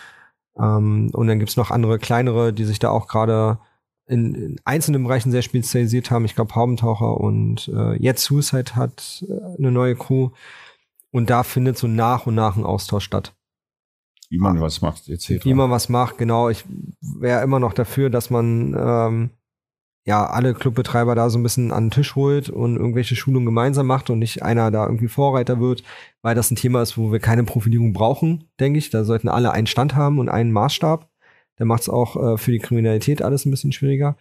[0.59, 3.59] Ähm, und dann gibt's noch andere kleinere, die sich da auch gerade
[4.07, 6.25] in, in einzelnen Bereichen sehr spezialisiert haben.
[6.25, 10.31] Ich glaube, Haubentaucher und äh, jetzt Suicide hat äh, eine neue Crew.
[11.11, 13.35] Und da findet so nach und nach ein Austausch statt.
[14.31, 15.45] Wie man was macht, etc.
[15.45, 16.49] Wie man was macht, genau.
[16.51, 16.65] Ich
[17.01, 19.31] wäre immer noch dafür, dass man ähm,
[20.05, 23.87] ja alle Clubbetreiber da so ein bisschen an den Tisch holt und irgendwelche Schulungen gemeinsam
[23.87, 25.83] macht und nicht einer da irgendwie Vorreiter wird,
[26.21, 28.91] weil das ein Thema ist, wo wir keine Profilierung brauchen, denke ich.
[28.91, 31.09] Da sollten alle einen Stand haben und einen Maßstab.
[31.59, 34.17] Der macht es auch äh, für die Kriminalität alles ein bisschen schwieriger.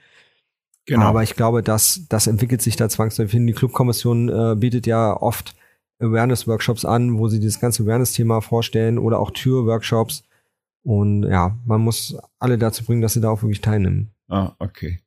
[0.86, 1.06] Genau.
[1.06, 3.46] Aber ich glaube, dass das entwickelt sich da zwangsläufig hin.
[3.46, 5.54] Die Clubkommission äh, bietet ja oft
[6.00, 10.24] Awareness-Workshops an, wo sie dieses ganze Awareness-Thema vorstellen oder auch Tür-Workshops.
[10.84, 14.12] Und ja, man muss alle dazu bringen, dass sie da auch wirklich teilnehmen.
[14.30, 15.00] Ah, okay.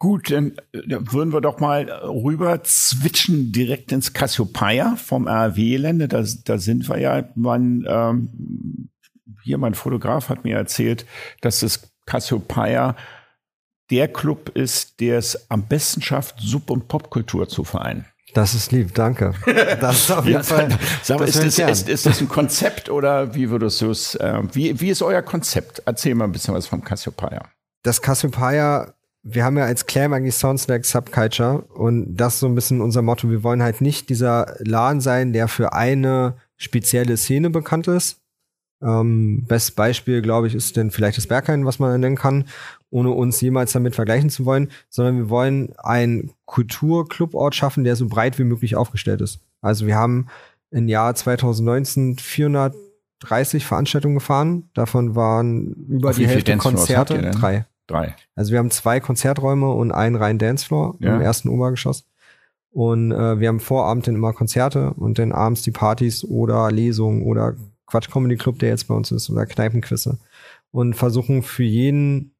[0.00, 6.06] Gut, dann würden wir doch mal rüber switchen direkt ins Cassiopeia vom RW-Gelände.
[6.06, 7.28] Da, da sind wir ja.
[7.34, 8.90] Man, ähm,
[9.42, 11.04] hier mein Fotograf hat mir erzählt,
[11.40, 12.96] dass das Cassiopeia
[13.90, 18.04] der Club ist, der es am besten schafft, Sub- und Popkultur zu vereinen.
[18.34, 19.34] Das ist lieb, danke.
[19.80, 20.68] Das ist auf jeden ja, Fall.
[21.02, 24.40] Sag mal, ist, das, ist, ist, das ein Konzept oder wie würdest du es, äh,
[24.52, 25.82] wie, wie ist euer Konzept?
[25.86, 27.42] Erzähl mal ein bisschen was vom Cassiopeia.
[27.82, 32.46] Das Cassiopeia, wir haben ja als Claim eigentlich Sounds like Subculture und das ist so
[32.46, 33.30] ein bisschen unser Motto.
[33.30, 38.20] Wir wollen halt nicht dieser Laden sein, der für eine spezielle Szene bekannt ist.
[38.82, 42.44] Ähm, Bestes Beispiel, glaube ich, ist denn vielleicht das Berghain, was man nennen kann
[42.90, 48.08] ohne uns jemals damit vergleichen zu wollen, sondern wir wollen einen Kulturclubort schaffen, der so
[48.08, 49.40] breit wie möglich aufgestellt ist.
[49.60, 50.26] Also wir haben
[50.70, 54.70] im Jahr 2019 430 Veranstaltungen gefahren.
[54.74, 57.30] Davon waren über Auf die Hälfte Konzerte.
[57.32, 57.66] Drei.
[57.86, 58.14] Drei.
[58.34, 61.14] Also wir haben zwei Konzerträume und einen reinen Dancefloor ja.
[61.14, 62.04] im ersten Obergeschoss.
[62.70, 67.22] Und äh, wir haben Vorabend dann immer Konzerte und dann abends die Partys oder Lesungen
[67.22, 70.18] oder Quatsch Comedy Club, der jetzt bei uns ist, oder Kneipenquisse.
[70.70, 72.34] Und versuchen für jeden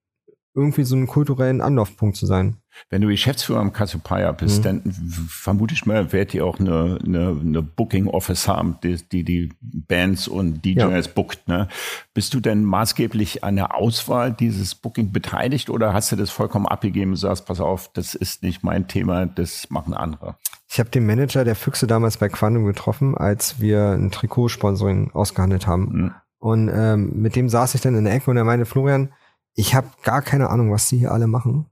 [0.58, 2.56] irgendwie so einen kulturellen Anlaufpunkt zu sein.
[2.90, 4.62] Wenn du Geschäftsführer am Cassiopeia bist, mhm.
[4.62, 4.82] dann
[5.28, 9.52] vermute ich mal, werdet ihr auch eine, eine, eine Booking Office haben, die, die die
[9.60, 11.12] Bands und DJs ja.
[11.14, 11.48] bookt.
[11.48, 11.68] Ne?
[12.14, 16.66] Bist du denn maßgeblich an der Auswahl dieses Booking beteiligt oder hast du das vollkommen
[16.66, 20.36] abgegeben und sagst, pass auf, das ist nicht mein Thema, das machen andere?
[20.70, 25.66] Ich habe den Manager der Füchse damals bei Quantum getroffen, als wir ein Trikotsponsoring ausgehandelt
[25.66, 25.82] haben.
[25.90, 26.14] Mhm.
[26.38, 29.12] Und ähm, mit dem saß ich dann in der Ecke und er meinte, Florian,
[29.54, 31.66] ich habe gar keine Ahnung, was die hier alle machen.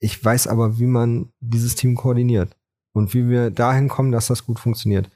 [0.00, 2.56] Ich weiß aber, wie man dieses Team koordiniert
[2.92, 5.10] und wie wir dahin kommen, dass das gut funktioniert.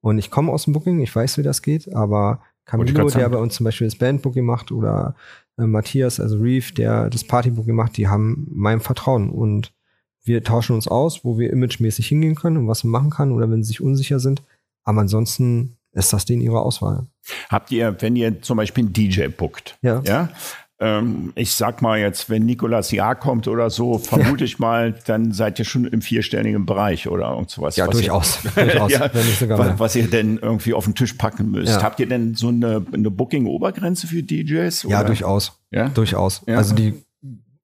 [0.00, 3.38] Und ich komme aus dem Booking, ich weiß, wie das geht, aber Camilo, der bei
[3.38, 5.16] uns zum Beispiel das Bandbooking macht, oder
[5.58, 9.72] äh, Matthias, also Reef, der das Partybooking macht, die haben mein Vertrauen und
[10.22, 13.50] wir tauschen uns aus, wo wir imagemäßig hingehen können und was wir machen können oder
[13.50, 14.42] wenn sie sich unsicher sind.
[14.84, 17.06] Aber ansonsten ist das denen ihre Auswahl.
[17.48, 20.02] Habt ihr, wenn ihr zum Beispiel einen DJ bookt, ja.
[20.04, 20.28] ja
[20.80, 25.32] ähm, ich sag mal jetzt, wenn Nikolas Jahr kommt oder so, vermute ich mal, dann
[25.32, 27.76] seid ihr schon im vierstelligen Bereich oder irgend sowas.
[27.76, 28.44] Ja, durchaus.
[28.44, 31.50] Ihr, durchaus ja, wenn nicht sogar was, was, ihr denn irgendwie auf den Tisch packen
[31.50, 31.72] müsst.
[31.72, 31.82] Ja.
[31.82, 34.84] Habt ihr denn so eine, eine Booking-Obergrenze für DJs?
[34.84, 34.92] Oder?
[34.92, 35.58] Ja, durchaus.
[35.70, 35.88] Ja?
[35.88, 36.42] Durchaus.
[36.46, 36.58] Ja.
[36.58, 36.94] Also die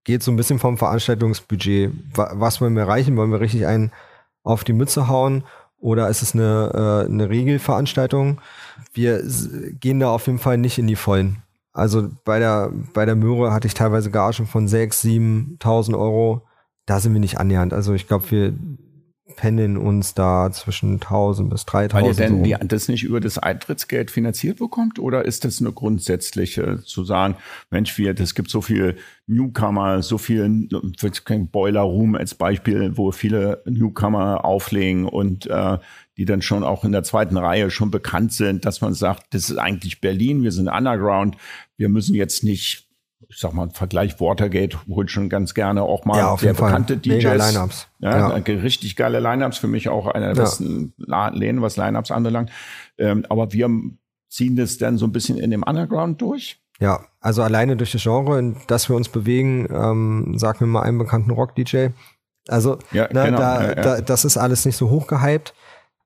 [0.03, 1.93] geht so ein bisschen vom Veranstaltungsbudget.
[2.15, 3.17] Was wollen wir erreichen?
[3.17, 3.93] Wollen wir richtig einen
[4.43, 5.45] auf die Mütze hauen?
[5.79, 8.41] Oder ist es eine, äh, eine Regelveranstaltung?
[8.93, 9.23] Wir
[9.81, 11.44] gehen da auf jeden Fall nicht in die Vollen.
[11.75, 16.47] Also bei der, bei der Möhre hatte ich teilweise Gagen von 6.000, 7.000 Euro.
[16.87, 17.75] Da sind wir nicht annähernd.
[17.75, 18.55] Also ich glaube, wir
[19.37, 21.93] pendeln uns da zwischen 1000 bis 3000.
[21.95, 25.73] Weil ihr denn die, das nicht über das Eintrittsgeld finanziert bekommt oder ist das eine
[25.73, 27.37] grundsätzliche zu sagen,
[27.71, 30.69] Mensch, wir, es gibt so viel Newcomer, so viel
[31.51, 35.79] Boiler Room als Beispiel, wo viele Newcomer auflegen und äh,
[36.17, 39.51] die dann schon auch in der zweiten Reihe schon bekannt sind, dass man sagt, das
[39.51, 41.37] ist eigentlich Berlin, wir sind Underground,
[41.77, 42.85] wir müssen jetzt nicht
[43.29, 47.01] ich sag mal, Vergleich Watergate holt schon ganz gerne auch mal ja, sehr bekannte Fall.
[47.01, 47.25] DJs.
[47.25, 47.89] Mega Lineups.
[47.99, 48.35] Ja, ja.
[48.37, 49.59] richtig geile Lineups.
[49.59, 50.43] Für mich auch einer der ja.
[50.43, 50.93] besten
[51.33, 52.51] Läden, was Lineups anbelangt.
[52.99, 53.71] Ähm, aber wir
[54.29, 56.61] ziehen das dann so ein bisschen in dem Underground durch.
[56.81, 60.83] Ja, also alleine durch das Genre, in das wir uns bewegen, ähm, sag mir mal
[60.83, 61.89] einen bekannten Rock-DJ.
[62.49, 63.39] Also, ja, ne, genau.
[63.39, 65.55] da, ja, da, das ist alles nicht so hoch gehypt.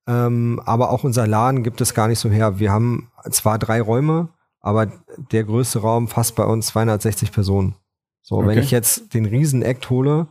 [0.08, 2.58] Ähm, aber auch unser Laden gibt es gar nicht so her.
[2.58, 4.90] Wir haben zwar drei Räume, aber
[5.32, 7.74] der größte Raum fasst bei uns 260 Personen.
[8.22, 8.48] So, okay.
[8.48, 10.26] wenn ich jetzt den Riesen-Act hole,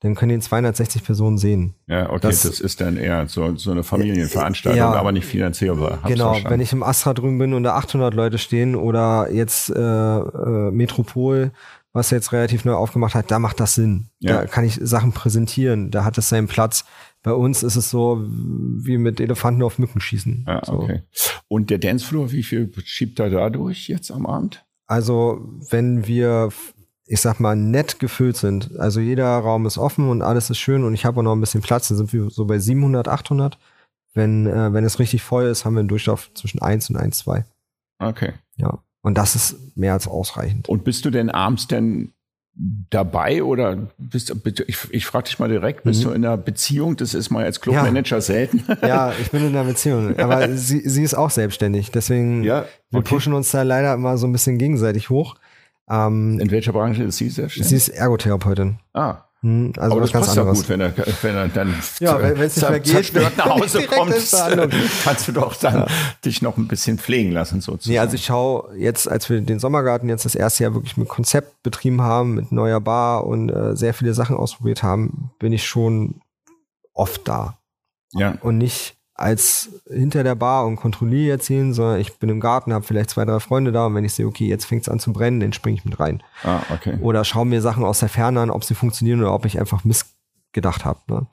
[0.00, 1.74] dann können ihn 260 Personen sehen.
[1.86, 6.00] Ja, okay, das, das ist dann eher so, so eine Familienveranstaltung, ja, aber nicht finanzierbar.
[6.02, 6.50] Hab's genau, verstanden.
[6.50, 10.70] wenn ich im Astra drüben bin und da 800 Leute stehen oder jetzt äh, äh,
[10.72, 11.52] Metropol,
[11.92, 14.08] was jetzt relativ neu aufgemacht hat, da macht das Sinn.
[14.18, 14.40] Ja.
[14.40, 16.84] Da kann ich Sachen präsentieren, da hat es seinen Platz.
[17.22, 20.46] Bei uns ist es so wie mit Elefanten auf Mücken schießen.
[20.64, 20.72] So.
[20.72, 21.02] okay.
[21.48, 24.64] Und der Dancefloor, wie viel schiebt er da durch jetzt am Abend?
[24.86, 26.48] Also, wenn wir,
[27.06, 30.84] ich sag mal, nett gefüllt sind, also jeder Raum ist offen und alles ist schön
[30.84, 33.58] und ich habe auch noch ein bisschen Platz, dann sind wir so bei 700, 800.
[34.14, 37.18] Wenn, äh, wenn es richtig voll ist, haben wir einen Durchlauf zwischen 1 und 1,
[37.18, 37.44] 2.
[37.98, 38.32] Okay.
[38.56, 38.82] Ja.
[39.02, 40.68] Und das ist mehr als ausreichend.
[40.68, 42.12] Und bist du denn abends denn
[42.54, 44.34] dabei oder bist
[44.66, 46.08] ich, ich frage dich mal direkt, bist mhm.
[46.08, 46.96] du in einer Beziehung?
[46.96, 48.20] Das ist mal als Clubmanager ja.
[48.20, 48.64] selten.
[48.82, 52.68] Ja, ich bin in einer Beziehung, aber sie, sie ist auch selbstständig, deswegen ja, okay.
[52.90, 55.36] wir pushen uns da leider immer so ein bisschen gegenseitig hoch.
[55.88, 57.70] Ähm, in welcher Branche ist sie selbstständig?
[57.70, 58.78] Sie ist Ergotherapeutin.
[58.92, 62.40] Ah, hm, also aber das passt ja gut, wenn er, wenn er dann ja, wenn
[62.40, 64.14] es nicht mehr geht, nach Hause kommt,
[65.04, 65.86] kannst du doch dann ja.
[66.24, 67.92] dich noch ein bisschen pflegen lassen sozusagen.
[67.92, 71.08] Nee, also ich schaue jetzt, als wir den Sommergarten jetzt das erste Jahr wirklich mit
[71.08, 75.66] Konzept betrieben haben, mit neuer Bar und äh, sehr viele Sachen ausprobiert haben, bin ich
[75.66, 76.20] schon
[76.94, 77.58] oft da.
[78.12, 78.36] Ja.
[78.42, 82.72] Und nicht als hinter der Bar und kontrolliere jetzt hin, sondern ich bin im Garten,
[82.72, 84.98] habe vielleicht zwei, drei Freunde da und wenn ich sehe, okay, jetzt fängt es an
[84.98, 86.22] zu brennen, dann springe ich mit rein.
[86.42, 86.98] Ah, okay.
[87.00, 89.84] Oder schaue mir Sachen aus der Ferne an, ob sie funktionieren oder ob ich einfach
[89.84, 90.98] missgedacht habe.
[91.06, 91.26] Ne?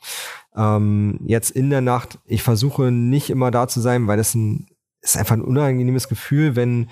[0.56, 4.68] Ähm, jetzt in der Nacht, ich versuche nicht immer da zu sein, weil das ein,
[5.02, 6.90] ist einfach ein unangenehmes Gefühl, wenn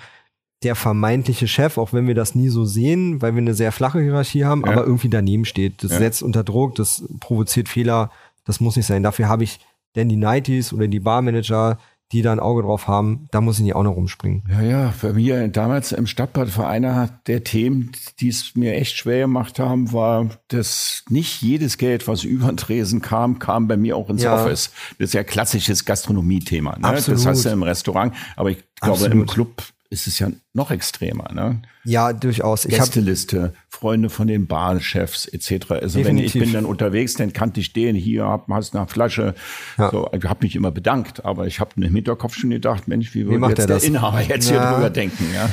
[0.64, 4.00] der vermeintliche Chef, auch wenn wir das nie so sehen, weil wir eine sehr flache
[4.00, 4.72] Hierarchie haben, ja.
[4.72, 5.84] aber irgendwie daneben steht.
[5.84, 5.98] Das ja.
[5.98, 8.10] setzt unter Druck, das provoziert Fehler,
[8.44, 9.04] das muss nicht sein.
[9.04, 9.60] Dafür habe ich
[9.98, 11.78] denn die Nighties oder die Barmanager,
[12.12, 14.44] die da ein Auge drauf haben, da muss ich nicht auch noch rumspringen.
[14.48, 18.96] Ja, ja, bei mir damals im Stadtbad war einer der Themen, die es mir echt
[18.96, 23.76] schwer gemacht haben, war, dass nicht jedes Geld, was über den Tresen kam, kam bei
[23.76, 24.42] mir auch ins ja.
[24.42, 24.70] Office.
[24.98, 26.78] Das ist ja klassisches Gastronomie-Thema.
[26.78, 26.80] Ne?
[26.80, 29.12] Das hast du im Restaurant, aber ich glaube, Absolut.
[29.12, 31.32] im Club ist es ja noch extremer.
[31.32, 31.62] Ne?
[31.84, 32.64] Ja, durchaus.
[32.66, 35.70] Ich Gästeliste, Freunde von den Barchefs etc.
[35.70, 36.04] Also Definitiv.
[36.04, 39.34] wenn ich bin dann unterwegs, dann kannte ich den hier, hab, hast eine Flasche.
[39.78, 39.90] Ja.
[39.90, 43.26] So, ich habe mich immer bedankt, aber ich habe im Hinterkopf schon gedacht, Mensch, wie
[43.26, 43.84] würde jetzt der das?
[43.84, 44.60] Inhaber jetzt ja.
[44.60, 45.26] hier drüber denken?
[45.34, 45.48] Ja?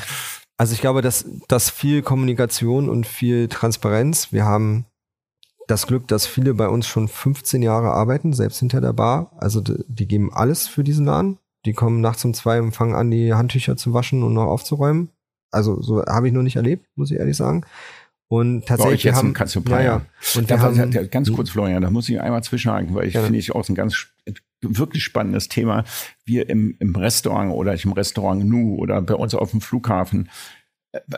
[0.57, 4.31] Also ich glaube, dass, dass viel Kommunikation und viel Transparenz.
[4.31, 4.85] Wir haben
[5.67, 9.31] das Glück, dass viele bei uns schon 15 Jahre arbeiten, selbst hinter der Bar.
[9.37, 11.39] Also die, die geben alles für diesen Laden.
[11.65, 15.09] Die kommen nachts um zwei und fangen an, die Handtücher zu waschen und noch aufzuräumen.
[15.51, 17.65] Also so habe ich noch nicht erlebt, muss ich ehrlich sagen.
[18.27, 20.05] Und tatsächlich jetzt haben, kannst du ja, ja.
[20.35, 23.21] Und wir haben, ganz kurz, Florian, da muss ich einmal zwischenhaken, weil ich ja.
[23.21, 24.07] finde ich auch ein ganz
[24.61, 25.83] wirklich spannendes Thema.
[26.25, 30.29] Wir im, im Restaurant oder ich im Restaurant Nu oder bei uns auf dem Flughafen,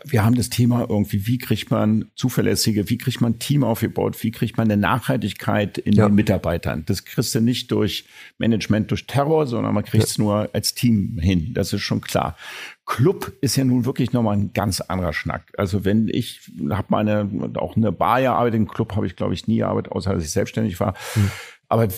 [0.05, 4.23] wir haben das Thema irgendwie, wie kriegt man zuverlässige, wie kriegt man ein Team aufgebaut,
[4.23, 6.07] wie kriegt man eine Nachhaltigkeit in ja.
[6.07, 6.83] den Mitarbeitern.
[6.85, 8.05] Das kriegst du nicht durch
[8.37, 10.23] Management, durch Terror, sondern man kriegt es ja.
[10.23, 11.53] nur als Team hin.
[11.53, 12.37] Das ist schon klar.
[12.85, 15.51] Club ist ja nun wirklich nochmal ein ganz anderer Schnack.
[15.57, 19.47] Also wenn ich habe meine auch eine Bar gearbeitet, im Club habe ich glaube ich
[19.47, 20.93] nie gearbeitet, außer dass ich selbstständig war.
[21.15, 21.31] Mhm
[21.69, 21.89] aber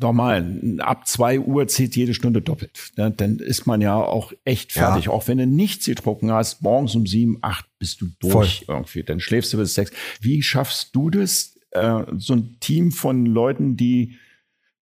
[0.00, 2.92] normal, ab zwei Uhr zählt jede Stunde doppelt.
[2.96, 3.10] Ne?
[3.10, 5.06] Dann ist man ja auch echt fertig.
[5.06, 5.10] Ja.
[5.10, 8.76] Auch wenn du nichts getrunken hast, morgens um sieben, acht bist du durch Voll.
[8.76, 9.02] irgendwie.
[9.02, 9.90] Dann schläfst du bis sechs.
[10.20, 14.16] Wie schaffst du das, äh, so ein Team von Leuten, die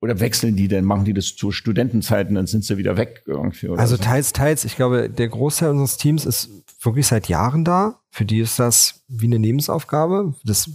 [0.02, 0.84] oder wechseln die denn?
[0.84, 3.70] Machen die das zu Studentenzeiten, dann sind sie wieder weg irgendwie?
[3.70, 4.02] also so?
[4.02, 4.66] teils, teils.
[4.66, 6.50] Ich glaube, der Großteil unseres Teams ist
[6.82, 8.00] wirklich seit Jahren da.
[8.10, 10.34] Für die ist das wie eine Nebensaufgabe.
[10.44, 10.70] Das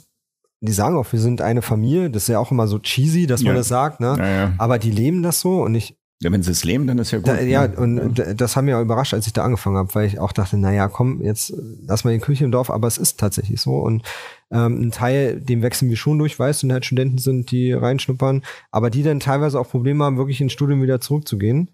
[0.62, 2.10] die sagen auch, wir sind eine Familie.
[2.10, 4.16] Das ist ja auch immer so cheesy, dass man das sagt, ne?
[4.18, 4.54] Ja, ja.
[4.60, 7.18] Aber die leben das so und ich, Ja, wenn sie es leben, dann ist ja
[7.18, 7.28] gut.
[7.28, 7.76] Da, ja, ne?
[7.78, 8.36] und ja.
[8.36, 10.88] das haben mich auch überrascht, als ich da angefangen habe, weil ich auch dachte, naja,
[10.88, 11.52] komm, jetzt
[11.88, 13.78] lass mal die Küche im Dorf, aber es ist tatsächlich so.
[13.78, 14.04] Und
[14.52, 17.74] ähm, ein Teil, dem wechseln wir schon durch, weißt du, und halt Studenten sind, die
[17.74, 21.72] reinschnuppern, aber die dann teilweise auch Probleme haben, wirklich ins Studium wieder zurückzugehen.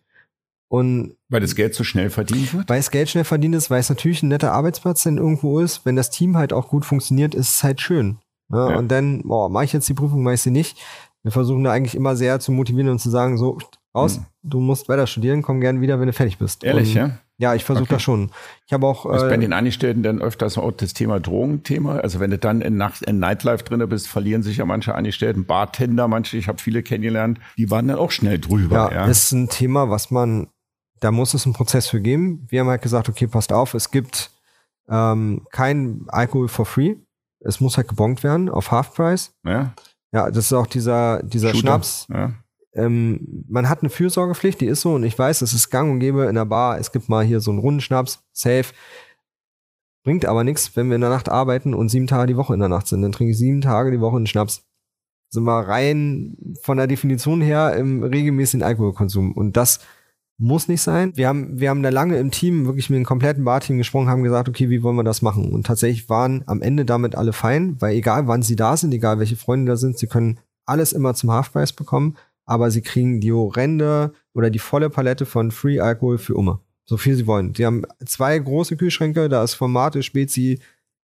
[0.70, 2.70] Und weil das Geld so schnell verdient wird?
[2.70, 5.86] Weil es Geld schnell verdient ist, weil es natürlich ein netter Arbeitsplatz dann irgendwo ist.
[5.86, 8.20] Wenn das Team halt auch gut funktioniert, ist es halt schön.
[8.50, 8.58] Ne?
[8.58, 8.78] Ja.
[8.78, 10.78] Und dann, boah, mache ich jetzt die Prüfung, mache ich sie nicht.
[11.24, 13.58] Wir versuchen da eigentlich immer sehr zu motivieren und zu sagen, so,
[13.94, 14.26] raus, hm.
[14.44, 16.64] du musst weiter studieren, komm gern wieder, wenn du fertig bist.
[16.64, 17.18] Ehrlich, und, ja?
[17.40, 17.96] Ja, ich versuche okay.
[17.96, 18.32] das schon.
[18.66, 19.06] Ich habe auch.
[19.06, 21.98] Ist äh, bei den Angestellten dann öfters auch das Thema Drogenthema?
[21.98, 25.46] Also wenn du dann in, Nacht, in Nightlife drin bist, verlieren sich ja manche Angestellten,
[25.46, 28.90] Bartender, manche, ich habe viele kennengelernt, die waren dann auch schnell drüber.
[28.92, 30.48] Ja, ja, ist ein Thema, was man,
[31.00, 32.48] da muss es einen Prozess für geben.
[32.50, 34.32] Wir haben halt gesagt, okay, passt auf, es gibt
[34.90, 36.96] ähm, kein Alkohol for free.
[37.40, 39.32] Es muss halt gebongt werden auf Halfprice.
[39.46, 39.74] Ja.
[40.12, 42.08] Ja, das ist auch dieser, dieser Schnaps.
[42.10, 42.34] Ja
[42.78, 46.00] ähm, man hat eine Fürsorgepflicht, die ist so, und ich weiß, es ist gang und
[46.00, 48.74] gäbe in der Bar, es gibt mal hier so einen Rundenschnaps, safe.
[50.04, 52.60] Bringt aber nichts, wenn wir in der Nacht arbeiten und sieben Tage die Woche in
[52.60, 53.02] der Nacht sind.
[53.02, 54.64] Dann trinke ich sieben Tage die Woche einen Schnaps.
[55.30, 59.34] Sind wir rein von der Definition her im regelmäßigen Alkoholkonsum.
[59.34, 59.82] Und das
[60.38, 61.14] muss nicht sein.
[61.16, 64.24] Wir haben, wir haben da lange im Team wirklich mit einem kompletten Barteam gesprochen, haben
[64.24, 65.52] gesagt, okay, wie wollen wir das machen?
[65.52, 69.20] Und tatsächlich waren am Ende damit alle fein, weil egal wann sie da sind, egal
[69.20, 73.32] welche Freunde da sind, sie können alles immer zum Halfpreis bekommen aber sie kriegen die
[73.32, 76.60] horrende oder die volle Palette von Free Alkohol für Umme.
[76.86, 77.52] So viel sie wollen.
[77.54, 80.60] Die haben zwei große Kühlschränke, da ist Formate, Spezi,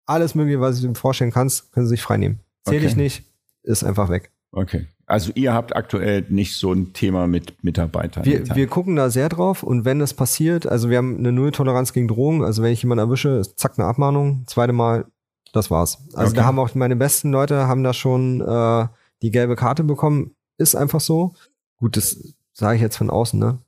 [0.06, 2.40] alles mögliche, was du dir vorstellen kannst, können sie sich freinehmen.
[2.64, 2.88] Zähle okay.
[2.88, 3.26] ich nicht,
[3.64, 4.32] ist einfach weg.
[4.52, 4.88] Okay.
[5.06, 8.24] Also ihr habt aktuell nicht so ein Thema mit Mitarbeitern.
[8.26, 11.94] Wir, wir gucken da sehr drauf und wenn es passiert, also wir haben eine Nulltoleranz
[11.94, 15.06] gegen Drogen, also wenn ich jemanden erwische, zack, eine Abmahnung, zweite Mal,
[15.52, 16.00] das war's.
[16.14, 16.38] Also okay.
[16.38, 18.88] da haben auch meine besten Leute haben da schon äh,
[19.22, 20.36] die gelbe Karte bekommen.
[20.58, 21.34] Ist einfach so.
[21.78, 23.60] Gut, das sage ich jetzt von außen, ne?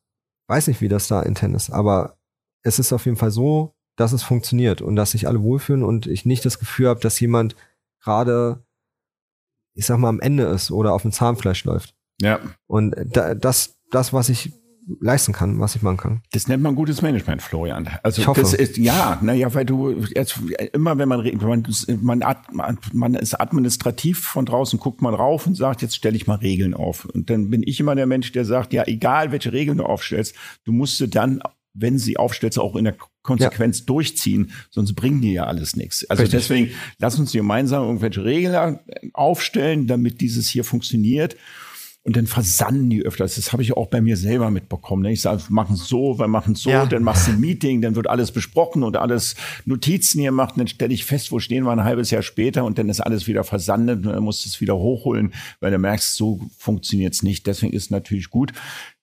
[0.47, 2.17] Weiß nicht, wie das da intern ist, aber
[2.61, 6.07] es ist auf jeden Fall so, dass es funktioniert und dass sich alle wohlfühlen und
[6.07, 7.55] ich nicht das Gefühl habe, dass jemand
[8.03, 8.64] gerade,
[9.75, 11.93] ich sag mal, am Ende ist oder auf dem Zahnfleisch läuft.
[12.21, 12.39] Ja.
[12.65, 14.53] Und da, das, das, was ich
[15.01, 16.21] leisten kann, was ich machen kann.
[16.31, 17.89] Das nennt man gutes Management, Florian.
[18.03, 18.41] Also ich hoffe.
[18.41, 20.39] das ist ja, naja, weil du jetzt
[20.73, 21.21] immer, wenn man
[22.01, 26.27] man, man, man ist administrativ von draußen guckt man rauf und sagt, jetzt stelle ich
[26.27, 27.05] mal Regeln auf.
[27.05, 30.35] Und dann bin ich immer der Mensch, der sagt, ja, egal welche Regeln du aufstellst,
[30.65, 31.41] du musst sie dann
[31.75, 33.85] wenn sie aufstellst, auch in der Konsequenz ja.
[33.85, 36.09] durchziehen, sonst bringen die ja alles nichts.
[36.09, 36.39] Also Richtig.
[36.39, 38.79] deswegen, lass uns gemeinsam irgendwelche Regeln
[39.13, 41.35] aufstellen, damit dieses hier funktioniert.
[42.03, 43.33] Und dann versanden die öfters.
[43.33, 45.01] Das habe ich auch bei mir selber mitbekommen.
[45.01, 45.11] Ne?
[45.11, 46.85] Ich sage, wir machen so, wir machen so, ja.
[46.85, 49.33] dann machst du ein Meeting, dann wird alles besprochen und alles
[49.65, 50.59] Notizen hier macht.
[50.59, 53.25] Dann stelle ich fest, wo stehen wir ein halbes Jahr später und dann ist alles
[53.25, 57.47] wieder versandet und dann musst du es wieder hochholen, weil du merkst, so funktioniert's nicht.
[57.47, 58.53] Deswegen ist natürlich gut,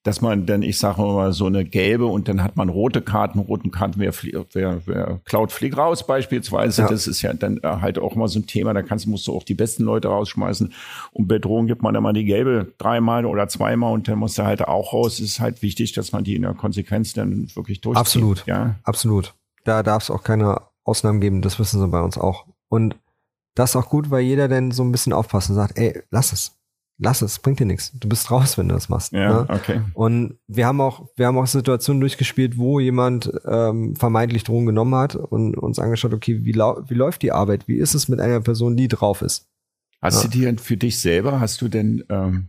[0.02, 3.38] dass man dann, ich sage mal, so eine gelbe und dann hat man rote Karten,
[3.38, 4.12] roten Karten, wer,
[4.52, 6.82] wer, wer klaut, fliegt raus beispielsweise.
[6.82, 6.88] Ja.
[6.88, 9.36] Das ist ja dann äh, halt auch immer so ein Thema, da kannst, musst du
[9.36, 10.72] auch die besten Leute rausschmeißen.
[11.12, 14.36] Und bei Drogen gibt man dann mal die gelbe dreimal oder zweimal und dann muss
[14.38, 15.14] er halt auch raus.
[15.14, 18.00] Es ist halt wichtig, dass man die in der Konsequenz dann wirklich durchzieht.
[18.00, 18.74] Absolut, ja.
[18.82, 19.34] absolut.
[19.64, 22.46] Da darf es auch keine Ausnahmen geben, das wissen sie bei uns auch.
[22.68, 22.96] Und
[23.54, 26.32] das ist auch gut, weil jeder dann so ein bisschen aufpasst und sagt, ey, lass
[26.32, 26.56] es
[27.02, 27.92] lass es, bringt dir nichts.
[27.92, 29.12] Du bist raus, wenn du das machst.
[29.12, 29.46] Ja, ne?
[29.48, 29.80] okay.
[29.94, 34.94] Und wir haben auch, wir haben auch Situationen durchgespielt, wo jemand ähm, vermeintlich Drogen genommen
[34.94, 37.68] hat und uns angeschaut, okay, wie, wie läuft die Arbeit?
[37.68, 39.48] Wie ist es mit einer Person, die drauf ist?
[40.00, 40.30] Hast ja.
[40.30, 42.48] du dir für dich selber, hast du denn ähm,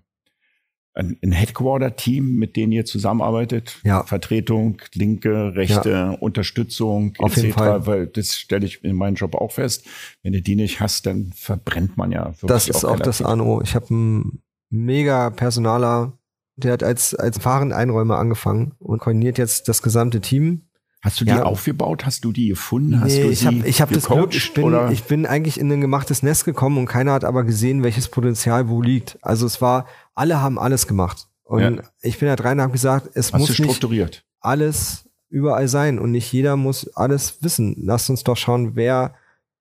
[0.94, 3.80] ein, ein Headquarter-Team, mit denen ihr zusammenarbeitet?
[3.84, 4.04] Ja.
[4.04, 6.12] Vertretung, linke, rechte, ja.
[6.12, 7.38] Unterstützung, Auf etc.
[7.44, 7.88] Jeden Fall.
[7.88, 9.86] Weil das stelle ich in meinem Job auch fest.
[10.22, 12.48] Wenn du die nicht hast, dann verbrennt man ja wirklich.
[12.48, 13.62] Das ist auch, auch das ANO.
[13.62, 16.18] Ich habe einen mega Personaler,
[16.56, 20.68] der hat als, als Fahreneinräumer angefangen und koordiniert jetzt das gesamte Team.
[21.04, 21.44] Hast du die ja.
[21.44, 22.06] aufgebaut?
[22.06, 23.02] Hast du die gefunden?
[23.02, 24.90] Hast nee, du ich habe ich hab das Glück, ich bin, oder?
[24.90, 28.70] ich bin eigentlich in ein gemachtes Nest gekommen und keiner hat aber gesehen, welches Potenzial
[28.70, 29.18] wo liegt.
[29.22, 29.86] Also es war,
[30.16, 31.28] alle haben alles gemacht.
[31.44, 31.84] Und ja.
[32.02, 36.12] ich bin da rein und habe gesagt, es Hast muss nicht alles überall sein und
[36.12, 37.76] nicht jeder muss alles wissen.
[37.80, 39.14] Lasst uns doch schauen, wer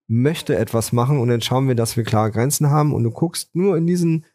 [0.06, 3.56] möchte etwas machen und dann schauen wir, dass wir klare Grenzen haben und du guckst
[3.56, 4.26] nur in diesen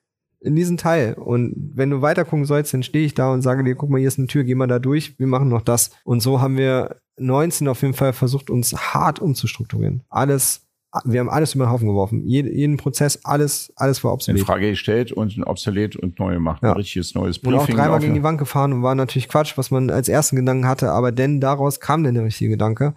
[0.48, 1.14] in diesen Teil.
[1.14, 4.00] Und wenn du weiter gucken sollst, dann stehe ich da und sage dir, guck mal,
[4.00, 5.92] hier ist eine Tür, geh mal da durch, wir machen noch das.
[6.04, 10.04] Und so haben wir 19 auf jeden Fall versucht, uns hart umzustrukturieren.
[10.10, 10.62] Alles,
[11.04, 12.26] wir haben alles über den Haufen geworfen.
[12.26, 14.40] Jeden, jeden Prozess, alles, alles war obsolet.
[14.40, 16.64] In Frage gestellt und obsolet und neu gemacht.
[16.64, 16.72] Ja.
[16.72, 17.60] Ein richtiges neues Briefing.
[17.60, 20.36] Und auch dreimal gegen die Wand gefahren und war natürlich Quatsch, was man als ersten
[20.38, 22.94] Gedanken hatte, aber denn daraus kam dann der richtige Gedanke.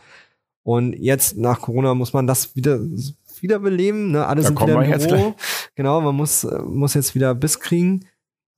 [0.62, 2.78] Und jetzt nach Corona muss man das wieder
[3.42, 4.12] wiederbeleben.
[4.12, 4.26] Ne?
[4.26, 5.34] Alle da sind wieder im Büro.
[5.74, 8.06] Genau, man muss, muss jetzt wieder Biss kriegen.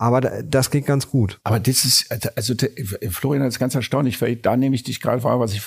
[0.02, 1.38] Aber das geht ganz gut.
[1.44, 2.54] Aber das ist, also
[3.10, 5.62] Florian, das ist ganz erstaunlich, weil da nehme ich dich gerade wahr, was ich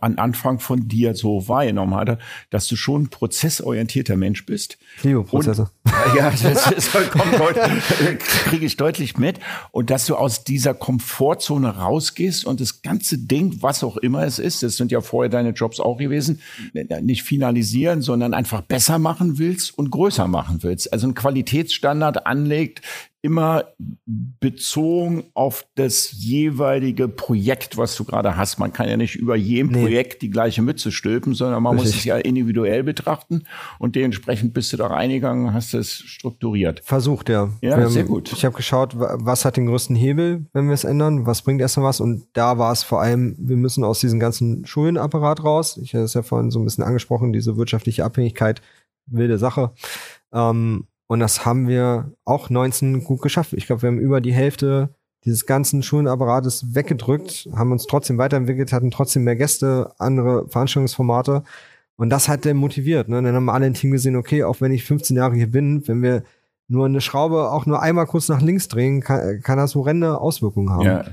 [0.00, 2.20] an Anfang von dir so wahrgenommen hatte,
[2.50, 4.78] dass du schon ein prozessorientierter Mensch bist.
[5.02, 5.70] Liebe Prozesse.
[5.82, 7.32] Und, ja, das ist vollkommen
[8.44, 9.40] kriege ich deutlich mit.
[9.72, 14.38] Und dass du aus dieser Komfortzone rausgehst und das ganze Ding, was auch immer es
[14.38, 16.40] ist, das sind ja vorher deine Jobs auch gewesen,
[16.72, 20.92] nicht finalisieren, sondern einfach besser machen willst und größer machen willst.
[20.92, 22.82] Also ein Qualitätsstandard anlegt,
[23.22, 23.64] immer
[24.06, 28.58] bezogen auf das jeweilige Projekt, was du gerade hast.
[28.58, 29.82] Man kann ja nicht über jedem nee.
[29.82, 31.92] Projekt die gleiche Mütze stülpen, sondern man Richtig.
[31.92, 33.44] muss es ja individuell betrachten
[33.78, 36.80] und dementsprechend bist du da reingegangen, hast es strukturiert.
[36.82, 37.50] Versucht, ja.
[37.60, 38.32] Ja, wir sehr gut.
[38.32, 41.86] Ich habe geschaut, was hat den größten Hebel, wenn wir es ändern, was bringt erstmal
[41.86, 45.78] was und da war es vor allem, wir müssen aus diesem ganzen Schuldenapparat raus.
[45.82, 48.62] Ich habe es ja vorhin so ein bisschen angesprochen, diese wirtschaftliche Abhängigkeit,
[49.06, 49.72] wilde Sache.
[50.32, 53.52] Ähm, und das haben wir auch 19 gut geschafft.
[53.54, 54.90] Ich glaube, wir haben über die Hälfte
[55.24, 61.42] dieses ganzen Schulenapparates weggedrückt, haben uns trotzdem weiterentwickelt, hatten trotzdem mehr Gäste, andere Veranstaltungsformate.
[61.96, 63.08] Und das hat der motiviert.
[63.08, 63.20] Ne?
[63.20, 66.00] Dann haben alle im Team gesehen, okay, auch wenn ich 15 Jahre hier bin, wenn
[66.00, 66.22] wir
[66.68, 70.70] nur eine Schraube auch nur einmal kurz nach links drehen, kann, kann das horrende Auswirkungen
[70.70, 70.86] haben.
[70.86, 71.04] Ja.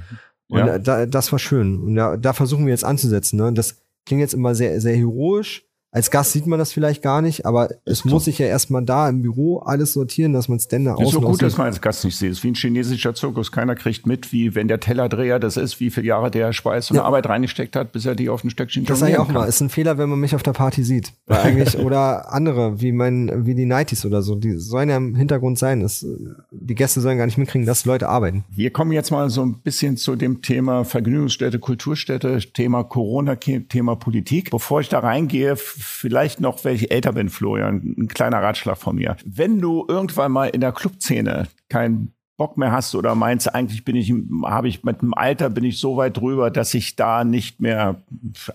[0.47, 0.77] Und ja.
[0.77, 1.81] Da, das war schön.
[1.81, 3.37] Und da, da versuchen wir jetzt anzusetzen.
[3.37, 3.51] Ne?
[3.51, 5.66] Das klingt jetzt immer sehr, sehr heroisch,
[5.97, 9.09] als Gast sieht man das vielleicht gar nicht, aber es muss sich ja erstmal da
[9.09, 11.81] im Büro alles sortieren, dass man es denn da Ist so gut, dass man als
[11.81, 12.29] Gast nicht sieht.
[12.29, 13.51] Es ist wie ein chinesischer Zirkus.
[13.51, 16.97] Keiner kriegt mit, wie wenn der Tellerdreher das ist, wie viele Jahre der Schweiß und
[16.97, 17.03] ja.
[17.03, 19.33] Arbeit reingesteckt hat, bis er die auf ein Stöckchen Das sage ich auch kann.
[19.33, 19.45] mal.
[19.45, 21.13] Ist ein Fehler, wenn man mich auf der Party sieht.
[21.25, 25.57] Eigentlich, oder andere, wie mein, wie die Nighties oder so, die sollen ja im Hintergrund
[25.57, 25.79] sein.
[25.79, 26.05] Das,
[26.51, 28.43] die Gäste sollen gar nicht mitkriegen, dass Leute arbeiten.
[28.51, 33.95] Wir kommen jetzt mal so ein bisschen zu dem Thema Vergnügungsstätte, Kulturstätte, Thema Corona, Thema
[33.95, 34.51] Politik.
[34.51, 35.55] Bevor ich da reingehe,
[35.87, 39.17] vielleicht noch, wenn ich älter bin, Florian, ein kleiner Ratschlag von mir.
[39.25, 43.95] Wenn du irgendwann mal in der Clubszene keinen Bock mehr hast oder meinst, eigentlich bin
[43.95, 44.13] ich,
[44.45, 48.03] habe ich mit dem Alter bin ich so weit drüber, dass ich da nicht mehr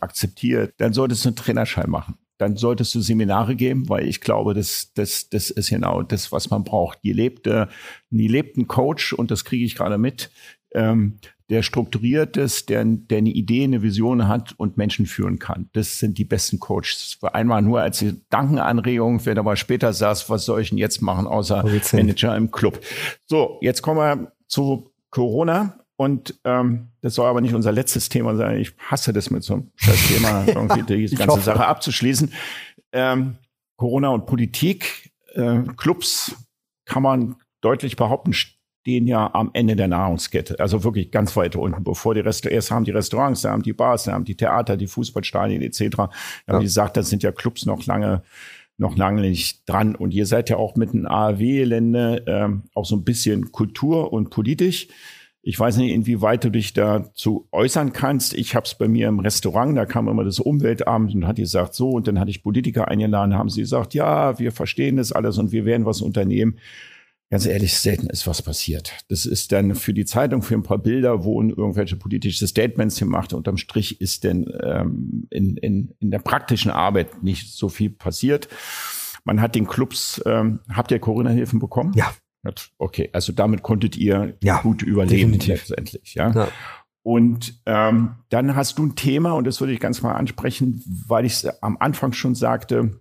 [0.01, 2.14] akzeptiere, dann solltest du einen Trainerschein machen.
[2.39, 6.51] Dann solltest du Seminare geben, weil ich glaube, das, das, das ist genau das, was
[6.51, 6.99] man braucht.
[7.05, 7.68] Die lebte,
[8.11, 10.30] die lebt ein Coach und das kriege ich gerade mit,
[10.74, 11.18] ähm,
[11.52, 15.68] der strukturiert ist, der, der eine Idee, eine Vision hat und Menschen führen kann.
[15.74, 17.18] Das sind die besten Coaches.
[17.20, 21.62] Einmal nur als Gedankenanregung, wenn aber später saß, was soll ich denn jetzt machen, außer
[21.92, 22.80] Manager im Club.
[23.26, 25.78] So, jetzt kommen wir zu Corona.
[25.96, 28.56] Und ähm, das soll aber nicht unser letztes Thema sein.
[28.56, 31.42] Ich hasse das mit so einem Scheiß-Thema, irgendwie die ganze hoffe.
[31.42, 32.32] Sache abzuschließen.
[32.92, 33.36] Ähm,
[33.76, 36.34] Corona und Politik, äh, Clubs
[36.86, 38.32] kann man deutlich behaupten,
[38.83, 42.70] stehen ja am Ende der Nahrungskette, also wirklich ganz weit unten, bevor die Restaurants, erst
[42.72, 45.80] haben die Restaurants, dann haben die Bars, dann haben die Theater, die Fußballstadien etc.
[46.49, 46.59] Ja.
[46.59, 48.22] Wie gesagt, da sind ja Clubs noch lange
[48.78, 49.95] noch lange nicht dran.
[49.95, 54.30] Und ihr seid ja auch mit einem ARW-Länder ähm, auch so ein bisschen kultur- und
[54.30, 54.89] politisch.
[55.43, 58.35] Ich weiß nicht, inwieweit du dich dazu äußern kannst.
[58.35, 61.74] Ich habe es bei mir im Restaurant, da kam immer das Umweltamt und hat gesagt
[61.74, 65.39] so, und dann hatte ich Politiker eingeladen, haben sie gesagt, ja, wir verstehen das alles
[65.39, 66.59] und wir werden was unternehmen
[67.33, 68.93] ganz ehrlich, selten ist was passiert.
[69.09, 73.33] Das ist dann für die Zeitung, für ein paar Bilder, wo irgendwelche politische Statements gemacht.
[73.33, 78.49] Unterm Strich ist denn ähm, in, in, in der praktischen Arbeit nicht so viel passiert.
[79.24, 81.95] Man hat den Clubs, ähm, habt ihr Corona-Hilfen bekommen?
[81.95, 82.12] Ja.
[82.76, 85.70] Okay, also damit konntet ihr ja, gut überleben definitiv.
[85.70, 86.12] letztendlich.
[86.12, 86.33] Ja.
[86.33, 86.49] ja.
[87.03, 91.24] Und ähm, dann hast du ein Thema, und das würde ich ganz mal ansprechen, weil
[91.24, 93.01] ich es am Anfang schon sagte,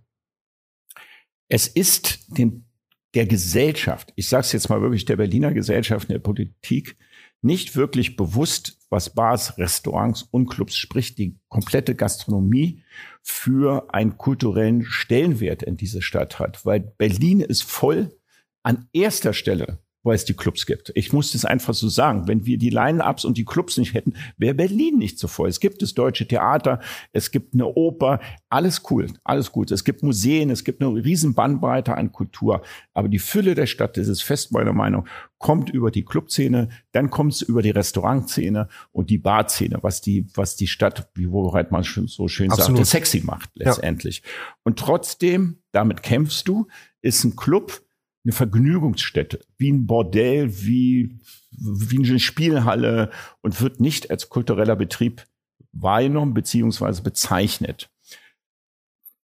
[1.50, 2.70] es ist den
[3.14, 6.97] der Gesellschaft, ich sage es jetzt mal wirklich der Berliner Gesellschaft, der Politik,
[7.41, 12.84] nicht wirklich bewusst, was Bars, Restaurants und Clubs, sprich die komplette Gastronomie,
[13.24, 16.66] für einen kulturellen Stellenwert in dieser Stadt hat.
[16.66, 18.16] Weil Berlin ist voll
[18.64, 20.91] an erster Stelle weil es die Clubs gibt.
[20.95, 22.28] Ich muss das einfach so sagen.
[22.28, 25.49] Wenn wir die Line-Ups und die Clubs nicht hätten, wäre Berlin nicht so voll.
[25.49, 26.80] Es gibt das Deutsche Theater,
[27.14, 29.72] es gibt eine Oper, alles cool, alles gut.
[29.72, 32.62] Es gibt Museen, es gibt eine riesen Bandbreite an Kultur.
[32.93, 37.10] Aber die Fülle der Stadt, das ist fest meiner Meinung, kommt über die Clubszene, dann
[37.10, 41.72] kommt es über die Restaurantszene und die Barszene, was die, was die Stadt, wie Wobereit
[41.72, 42.78] man schon so schön Absolut.
[42.78, 44.22] sagte, sexy macht letztendlich.
[44.24, 44.32] Ja.
[44.64, 46.68] Und trotzdem, damit kämpfst du,
[47.02, 47.82] ist ein Club,
[48.24, 51.19] eine Vergnügungsstätte, wie ein Bordell, wie,
[51.51, 53.09] wie eine Spielhalle
[53.41, 55.26] und wird nicht als kultureller Betrieb
[55.72, 57.89] wahrgenommen beziehungsweise bezeichnet.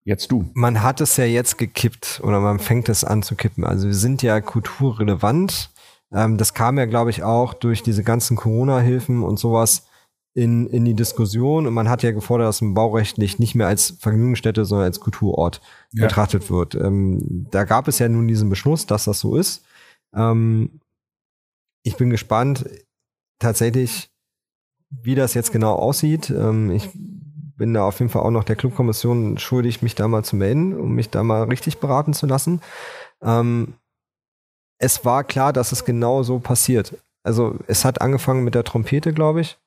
[0.03, 0.49] Jetzt du.
[0.53, 3.65] Man hat es ja jetzt gekippt oder man fängt es an zu kippen.
[3.65, 5.69] Also wir sind ja kulturrelevant.
[6.13, 9.87] Ähm, das kam ja, glaube ich, auch durch diese ganzen Corona-Hilfen und sowas
[10.37, 13.97] in, in die Diskussion und man hat ja gefordert, dass ein baurechtlich nicht mehr als
[13.99, 15.61] Vergnügungsstätte, sondern als Kulturort
[15.93, 16.03] ja.
[16.03, 16.75] betrachtet wird.
[16.75, 19.65] Ähm, da gab es ja nun diesen Beschluss, dass das so ist.
[20.15, 20.79] Ähm,
[21.83, 22.69] ich bin gespannt,
[23.39, 24.11] tatsächlich,
[24.91, 26.29] wie das jetzt genau aussieht.
[26.29, 30.23] Ähm, ich bin da auf jeden Fall auch noch der Clubkommission schuldig, mich da mal
[30.23, 32.61] zu melden, um mich da mal richtig beraten zu lassen.
[33.23, 33.73] Ähm,
[34.79, 36.93] es war klar, dass es genau so passiert.
[37.23, 39.57] Also es hat angefangen mit der Trompete, glaube ich.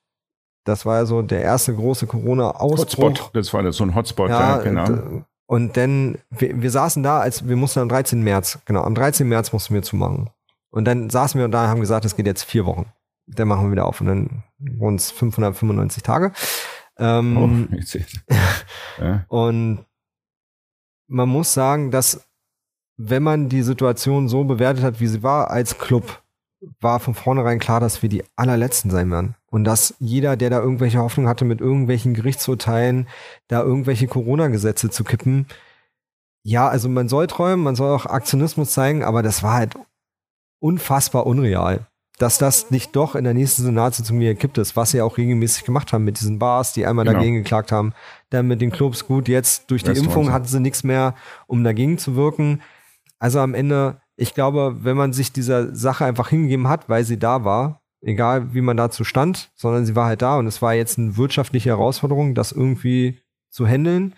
[0.63, 3.03] Das war ja so der erste große Corona-Ausbruch.
[3.03, 5.23] Hotspot, das war so ein Hotspot, ja, ja genau.
[5.47, 8.23] Und dann, wir, wir, saßen da, als wir mussten am 13.
[8.23, 9.27] März, genau, am 13.
[9.27, 10.29] März mussten wir zumachen.
[10.69, 12.85] Und dann saßen wir und da haben gesagt, es geht jetzt vier Wochen.
[13.27, 14.43] Dann machen wir wieder auf und dann
[14.79, 16.31] uns 595 Tage.
[16.97, 17.93] Ähm, oh, ich
[18.99, 19.25] ja.
[19.27, 19.85] Und
[21.07, 22.25] man muss sagen, dass
[22.97, 26.21] wenn man die Situation so bewertet hat, wie sie war als Club,
[26.79, 29.35] war von vornherein klar, dass wir die allerletzten sein werden.
[29.49, 33.07] Und dass jeder, der da irgendwelche Hoffnung hatte, mit irgendwelchen Gerichtsurteilen
[33.47, 35.47] da irgendwelche Corona-Gesetze zu kippen,
[36.43, 39.75] ja, also man soll träumen, man soll auch Aktionismus zeigen, aber das war halt
[40.59, 41.87] unfassbar unreal.
[42.17, 45.65] Dass das nicht doch in der nächsten Senatssitzung wieder kippt ist, was sie auch regelmäßig
[45.65, 47.17] gemacht haben mit diesen Bars, die einmal genau.
[47.17, 47.93] dagegen geklagt haben,
[48.29, 51.15] dann mit den Clubs, gut, jetzt durch die Impfung hatten sie nichts mehr,
[51.47, 52.61] um dagegen zu wirken.
[53.17, 57.17] Also am Ende ich glaube, wenn man sich dieser Sache einfach hingegeben hat, weil sie
[57.17, 60.75] da war, egal wie man dazu stand, sondern sie war halt da und es war
[60.75, 63.19] jetzt eine wirtschaftliche Herausforderung, das irgendwie
[63.49, 64.13] zu handeln,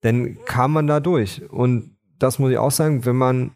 [0.00, 1.42] dann kam man da durch.
[1.50, 3.50] Und das muss ich auch sagen, wenn man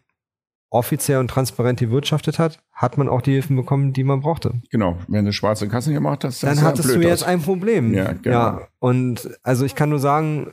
[0.69, 4.55] offiziell und transparent gewirtschaftet hat, hat man auch die Hilfen bekommen, die man brauchte.
[4.69, 7.29] Genau, wenn du schwarze Kassen gemacht hast, dann hattest du jetzt aus.
[7.29, 7.93] ein Problem.
[7.93, 8.37] Ja, genau.
[8.37, 10.51] ja, und also ich kann nur sagen,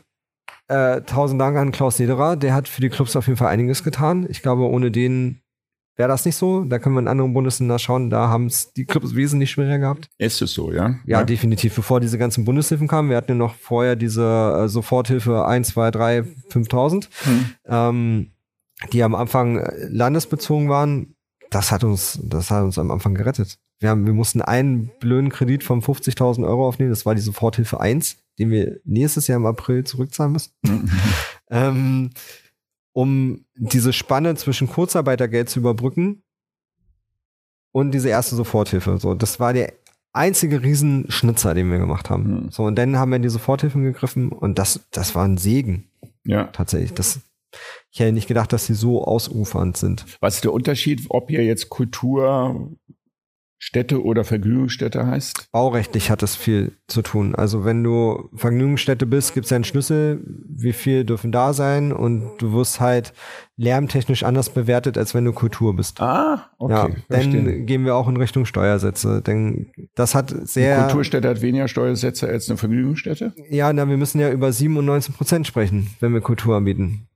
[0.69, 3.85] äh, tausend Dank an Klaus Lederer, der hat für die Clubs auf jeden Fall einiges
[3.85, 4.27] getan.
[4.31, 5.43] Ich glaube, ohne den
[5.97, 6.65] wäre das nicht so.
[6.65, 10.09] Da können wir in anderen Bundesländern schauen, da haben es die Clubs wesentlich schwerer gehabt.
[10.19, 10.91] Ist es so, ja?
[11.07, 11.21] ja?
[11.21, 11.75] Ja, definitiv.
[11.75, 15.91] Bevor diese ganzen Bundeshilfen kamen, wir hatten ja noch vorher diese äh, Soforthilfe 1, 2,
[15.91, 17.47] 3, 5000, hm.
[17.67, 18.31] ähm,
[18.93, 21.15] die am Anfang äh, landesbezogen waren.
[21.51, 23.59] Das hat uns, das hat uns am Anfang gerettet.
[23.79, 26.91] Wir, haben, wir mussten einen blöden Kredit von 50.000 Euro aufnehmen.
[26.91, 30.53] Das war die Soforthilfe 1 den wir nächstes Jahr im April zurückzahlen müssen,
[31.51, 32.11] ähm,
[32.93, 36.23] um diese Spanne zwischen Kurzarbeitergeld zu überbrücken
[37.73, 38.99] und diese erste Soforthilfe.
[38.99, 39.73] So, das war der
[40.13, 42.45] einzige Riesenschnitzer, den wir gemacht haben.
[42.45, 42.51] Mhm.
[42.51, 45.89] So, und dann haben wir in die Soforthilfen gegriffen und das, das war ein Segen.
[46.25, 46.45] Ja.
[46.45, 46.95] Tatsächlich.
[46.95, 47.21] Das,
[47.91, 50.07] ich hätte nicht gedacht, dass sie so ausufernd sind.
[50.21, 52.71] Was ist der Unterschied, ob ihr jetzt Kultur
[53.67, 55.51] Städte oder Vergnügungsstätte heißt?
[55.51, 57.35] Baurechtlich hat das viel zu tun.
[57.35, 62.33] Also wenn du Vergnügungsstätte bist, gibt es einen Schlüssel, wie viel dürfen da sein und
[62.37, 63.15] du wirst halt
[63.57, 65.99] lärmtechnisch anders bewertet, als wenn du Kultur bist.
[66.03, 66.75] Ah, okay.
[66.75, 69.23] Ja, dann gehen wir auch in Richtung Steuersätze.
[69.23, 70.75] Denn das hat sehr.
[70.75, 73.33] Eine Kulturstätte hat weniger Steuersätze als eine Vergnügungsstätte?
[73.49, 77.09] Ja, na, wir müssen ja über 97 Prozent sprechen, wenn wir Kultur anbieten.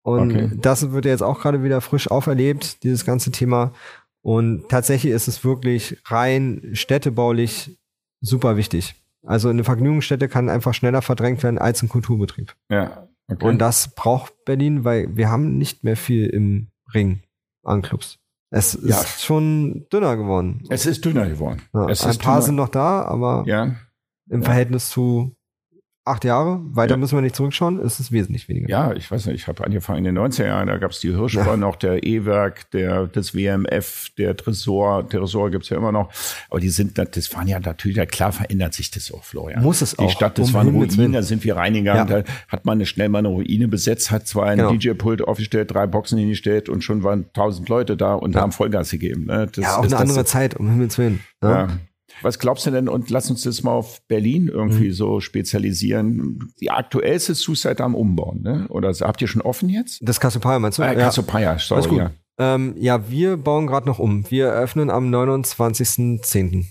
[0.00, 0.50] Und okay.
[0.56, 3.72] das wird ja jetzt auch gerade wieder frisch auferlebt, dieses ganze Thema.
[4.22, 7.78] Und tatsächlich ist es wirklich rein städtebaulich
[8.20, 8.94] super wichtig.
[9.26, 12.54] Also eine Vergnügungsstätte kann einfach schneller verdrängt werden als ein Kulturbetrieb.
[12.70, 13.08] Ja.
[13.30, 13.46] Okay.
[13.46, 17.22] Und das braucht Berlin, weil wir haben nicht mehr viel im Ring
[17.62, 18.18] an Clubs.
[18.50, 19.00] Es ja.
[19.00, 20.62] ist schon dünner geworden.
[20.70, 21.62] Es ist dünner geworden.
[21.74, 22.42] Ja, ein paar dünner.
[22.42, 23.76] sind noch da, aber ja.
[24.30, 25.36] im Verhältnis zu
[26.08, 26.96] acht Jahre, weiter ja.
[26.96, 28.68] müssen wir nicht zurückschauen, ist es wesentlich weniger.
[28.68, 31.14] Ja, ich weiß nicht, ich habe angefangen in den 90er Jahren, da gab es die
[31.14, 31.66] Hirschbahn, ja.
[31.66, 36.10] auch der E-Werk, der, das WMF, der Tresor, Tresor gibt's ja immer noch,
[36.50, 39.62] aber die sind, das waren ja natürlich, ja, klar verändert sich das auch, Florian.
[39.62, 40.06] Muss es auch.
[40.06, 42.22] Die Stadt, das um waren Ruinen, da sind wir reingegangen, ja.
[42.22, 44.72] da hat man schnell mal eine Ruine besetzt, hat zwar ein genau.
[44.72, 49.26] DJ-Pult aufgestellt, drei Boxen hingestellt und schon waren tausend Leute da und haben Vollgas gegeben.
[49.26, 49.48] Ne?
[49.52, 51.20] Das, ja, auch eine andere Zeit, um Himmels Willen.
[51.40, 51.48] Ne?
[51.48, 51.68] Ja.
[52.22, 52.88] Was glaubst du denn?
[52.88, 54.92] Und lass uns das mal auf Berlin irgendwie mhm.
[54.92, 56.52] so spezialisieren.
[56.60, 58.66] Die aktuellste Suicide am Umbauen, ne?
[58.68, 60.00] Oder habt ihr schon offen jetzt?
[60.02, 60.82] Das Cassiopeia meinst du?
[60.82, 61.80] Äh, Cassiopeia, sorry.
[61.80, 61.98] Alles gut.
[61.98, 62.10] Ja.
[62.38, 64.30] Ähm, ja, wir bauen gerade noch um.
[64.30, 66.66] Wir eröffnen am 29.10.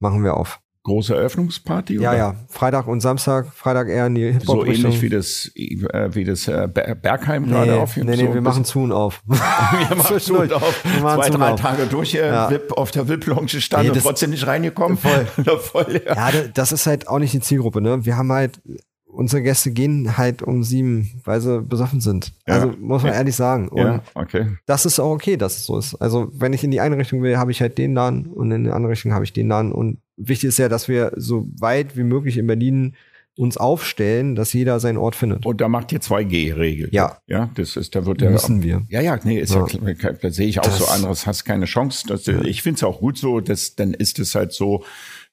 [0.00, 1.94] Machen wir auf große Eröffnungsparty?
[1.94, 2.18] Ja, oder?
[2.18, 2.34] ja.
[2.48, 3.52] Freitag und Samstag.
[3.52, 7.50] Freitag eher in die hip So ähnlich wie das, äh, wie das äh, Bergheim nee,
[7.50, 7.96] gerade auf.
[7.96, 9.22] Nee, nee, so wir machen zu und auf.
[9.26, 10.84] wir machen zu und auf.
[11.00, 11.60] Zwei, drei auf.
[11.60, 12.50] Tage durch ja.
[12.50, 14.96] VIP, auf der VIP-Lounge stand nee, und trotzdem nicht reingekommen.
[14.96, 15.26] Voll.
[15.58, 16.30] voll ja.
[16.30, 17.80] ja, das ist halt auch nicht die Zielgruppe.
[17.80, 18.04] Ne?
[18.04, 18.60] Wir haben halt
[19.06, 22.32] unsere Gäste gehen halt um sieben, weil sie besoffen sind.
[22.46, 22.54] Ja.
[22.54, 23.18] Also muss man ja.
[23.18, 23.68] ehrlich sagen.
[23.68, 24.48] Und ja, okay.
[24.66, 25.94] Das ist auch okay, dass es so ist.
[25.96, 28.64] Also wenn ich in die eine Richtung will, habe ich halt den Laden und in
[28.64, 29.72] die andere Richtung habe ich den Laden.
[29.72, 32.94] Und wichtig ist ja, dass wir so weit wie möglich in Berlin
[33.36, 35.44] uns aufstellen, dass jeder seinen Ort findet.
[35.44, 36.88] Und da macht ihr 2G-Regel.
[36.92, 37.18] Ja.
[37.26, 38.30] Ja, das ist, da wird der.
[38.30, 38.82] Müssen wir.
[38.88, 41.64] Ja, ja, nee, ist ja, ja da sehe ich auch das, so anderes, hast keine
[41.64, 42.06] Chance.
[42.06, 44.84] Das, ich finde es auch gut so, dass, dann ist es halt so,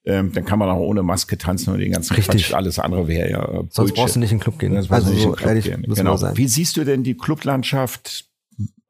[0.04, 2.48] ähm, dann kann man auch ohne Maske tanzen und den ganzen Richtig.
[2.48, 2.56] Quatsch.
[2.56, 3.74] Alles andere wäre ja Bullshit.
[3.74, 4.74] Sonst brauchst du nicht in den Club gehen.
[4.74, 5.84] Das also so ehrlich gehen.
[5.84, 6.20] Genau.
[6.36, 8.26] Wie siehst du denn die Clublandschaft,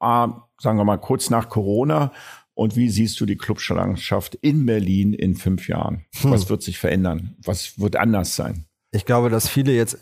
[0.00, 2.12] ah, sagen wir mal, kurz nach Corona
[2.54, 6.04] Und wie siehst du die Clublandschaft in Berlin in fünf Jahren?
[6.20, 6.30] Hm.
[6.30, 7.36] Was wird sich verändern?
[7.44, 8.66] Was wird anders sein?
[8.90, 9.98] Ich glaube, dass viele jetzt,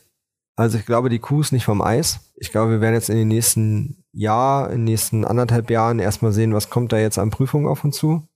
[0.56, 2.32] also ich glaube, die Kuh ist nicht vom Eis.
[2.36, 6.32] Ich glaube, wir werden jetzt in den nächsten Jahr, in den nächsten anderthalb Jahren erstmal
[6.32, 8.26] sehen, was kommt da jetzt an Prüfungen auf uns zu.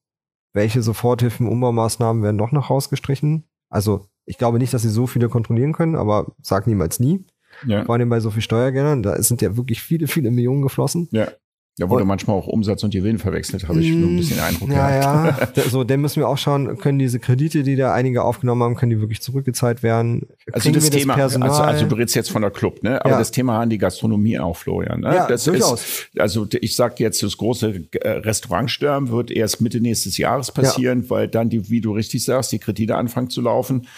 [0.52, 3.44] Welche Soforthilfen, Umbaumaßnahmen werden doch noch rausgestrichen?
[3.68, 7.24] Also ich glaube nicht, dass sie so viele kontrollieren können, aber sag niemals nie.
[7.66, 7.84] Ja.
[7.84, 11.08] Vor allem bei so viel Steuergeldern, da sind ja wirklich viele, viele Millionen geflossen.
[11.10, 11.28] Ja.
[11.76, 14.70] Da wurde und, manchmal auch Umsatz und Gewinn verwechselt, habe ich nur ein bisschen Eindruck
[14.70, 15.56] ja, gehabt.
[15.56, 18.76] Ja, so, dann müssen wir auch schauen, können diese Kredite, die da einige aufgenommen haben,
[18.76, 20.28] können die wirklich zurückgezahlt werden?
[20.52, 23.00] Also das Thema, das also, also du redest jetzt von der Club, ne?
[23.04, 23.18] Aber ja.
[23.18, 25.00] das Thema an die Gastronomie auch, Florian.
[25.00, 25.16] Ne?
[25.16, 25.82] Ja, das durchaus.
[25.82, 31.02] Ist, also ich sag jetzt, das große äh, Restaurantsterben wird erst Mitte nächstes Jahres passieren,
[31.02, 31.10] ja.
[31.10, 33.88] weil dann die, wie du richtig sagst, die Kredite anfangen zu laufen.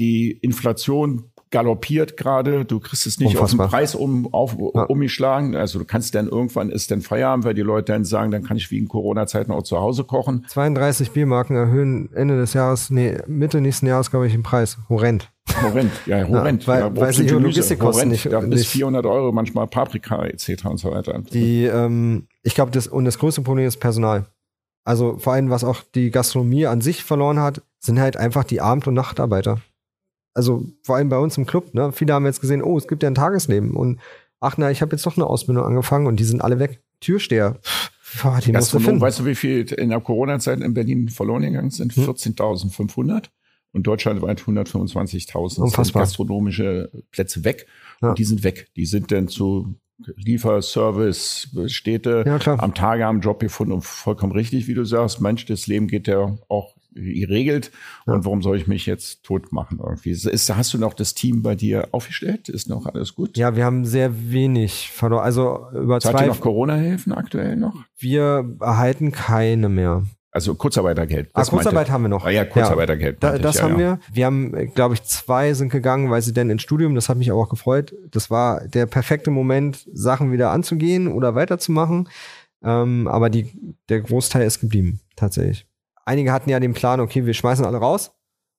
[0.00, 3.66] Die Inflation galoppiert gerade, du kriegst es nicht Unfassbar.
[3.66, 4.84] auf den Preis um, auf, ja.
[4.84, 5.56] umgeschlagen.
[5.56, 8.56] Also du kannst dann irgendwann ist dann Feierabend, weil die Leute dann sagen, dann kann
[8.56, 10.44] ich in Corona-Zeiten auch zu Hause kochen.
[10.48, 14.78] 32 Biermarken erhöhen Ende des Jahres, nee, Mitte nächsten Jahres, glaube ich, den Preis.
[14.88, 15.30] Horrend.
[15.62, 16.62] Horrend, ja, horrend.
[16.62, 20.66] Ja, weil, ja, weil sie ihre Logistikkosten nicht, ja, bis 400 Euro manchmal Paprika etc.
[20.66, 21.20] und so weiter.
[21.32, 24.26] Die, ähm, ich glaube, das, und das größte Problem ist Personal.
[24.84, 28.60] Also vor allem, was auch die Gastronomie an sich verloren hat, sind halt einfach die
[28.60, 29.60] Abend- und Nachtarbeiter
[30.34, 31.92] also vor allem bei uns im Club, ne?
[31.92, 34.00] Viele haben jetzt gesehen, oh, es gibt ja ein Tagesleben und
[34.40, 36.82] ach na, ich habe jetzt doch eine Ausbildung angefangen und die sind alle weg.
[37.00, 37.58] Türsteher.
[37.62, 37.90] Pff,
[38.44, 41.94] die Gastronom, weißt du, wie viel in der Corona-Zeit in Berlin verloren gegangen sind?
[41.94, 42.04] Hm?
[42.04, 43.26] 14.500
[43.72, 47.66] und deutschlandweit 125.000 sind gastronomische Plätze weg.
[48.02, 48.10] Ja.
[48.10, 48.68] Und die sind weg.
[48.76, 49.76] Die sind dann zu
[50.16, 55.20] Lieferservice, Städte ja, am Tage am Job gefunden und vollkommen richtig, wie du sagst.
[55.20, 57.70] Mensch, das Leben geht ja auch geregelt
[58.06, 58.14] ja.
[58.14, 60.10] und warum soll ich mich jetzt tot machen irgendwie?
[60.10, 62.48] Ist, hast du noch das Team bei dir aufgestellt?
[62.48, 63.36] Ist noch alles gut?
[63.36, 65.24] Ja, wir haben sehr wenig verloren.
[65.24, 66.24] Also über Zahlt zwei.
[66.24, 67.74] Ihr noch Corona-Hilfen aktuell noch?
[67.98, 70.04] Wir erhalten keine mehr.
[70.32, 71.30] Also Kurzarbeitergeld.
[71.32, 72.24] Ah, Kurzarbeit meinte, haben wir noch.
[72.24, 73.20] Ah ja, Kurzarbeitergeld.
[73.20, 73.98] Ja, da, das ich, haben ja, wir.
[74.12, 77.30] Wir haben, glaube ich, zwei sind gegangen, weil sie denn ins Studium, das hat mich
[77.32, 77.94] aber auch gefreut.
[78.12, 82.08] Das war der perfekte Moment, Sachen wieder anzugehen oder weiterzumachen.
[82.62, 83.50] Ähm, aber die,
[83.88, 85.66] der Großteil ist geblieben, tatsächlich.
[86.04, 88.12] Einige hatten ja den Plan, okay, wir schmeißen alle raus,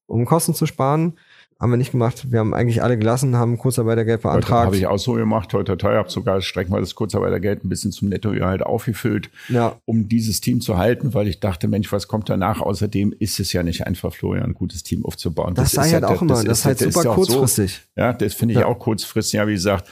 [0.08, 1.18] um Kosten zu sparen.
[1.60, 2.32] Haben wir nicht gemacht.
[2.32, 4.66] Wir haben eigentlich alle gelassen, haben Kurzarbeitergeld beantragt.
[4.66, 5.54] Habe ich auch so gemacht.
[5.54, 9.76] Heute teuer, habe sogar streckenweise das Kurzarbeitergeld ein bisschen zum Nettogehalt aufgefüllt, ja.
[9.86, 12.62] um dieses Team zu halten, weil ich dachte, Mensch, was kommt danach?
[12.62, 15.54] Außerdem ist es ja nicht einfach, Florian, ein gutes Team aufzubauen.
[15.54, 16.34] Das, das sei halt auch immer.
[16.34, 17.74] Das, das ist halt super kurzfristig.
[17.74, 18.66] So, ja, das finde ich ja.
[18.66, 19.38] auch kurzfristig.
[19.38, 19.88] Ja, wie gesagt,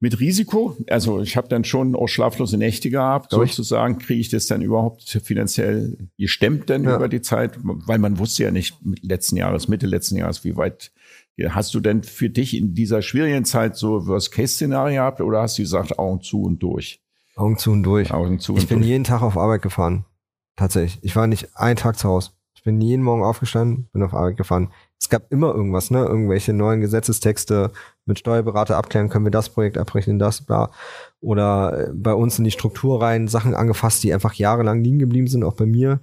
[0.00, 0.76] mit Risiko.
[0.88, 3.54] Also ich habe dann schon auch schlaflose Nächte gehabt, Durch.
[3.54, 3.98] sozusagen.
[3.98, 6.96] Kriege ich das dann überhaupt finanziell gestemmt denn ja.
[6.96, 7.58] über die Zeit?
[7.62, 10.90] Weil man wusste ja nicht letzten Jahres, Mitte letzten Jahres, wie weit
[11.48, 15.62] hast du denn für dich in dieser schwierigen Zeit so Worst-Case-Szenario gehabt oder hast du
[15.62, 17.00] gesagt, Augen zu und durch?
[17.34, 18.10] Augen zu und durch.
[18.12, 18.88] Augen zu ich und bin durch.
[18.88, 20.04] jeden Tag auf Arbeit gefahren.
[20.56, 20.98] Tatsächlich.
[21.02, 22.32] Ich war nicht einen Tag zu Hause.
[22.54, 24.70] Ich bin jeden Morgen aufgestanden, bin auf Arbeit gefahren
[25.00, 26.04] es gab immer irgendwas, ne?
[26.04, 27.72] Irgendwelche neuen Gesetzestexte
[28.04, 30.70] mit Steuerberater abklären, können wir das Projekt abrechnen, das, bla.
[31.20, 35.26] Oder äh, bei uns in die Struktur rein Sachen angefasst, die einfach jahrelang liegen geblieben
[35.26, 36.00] sind, auch bei mir.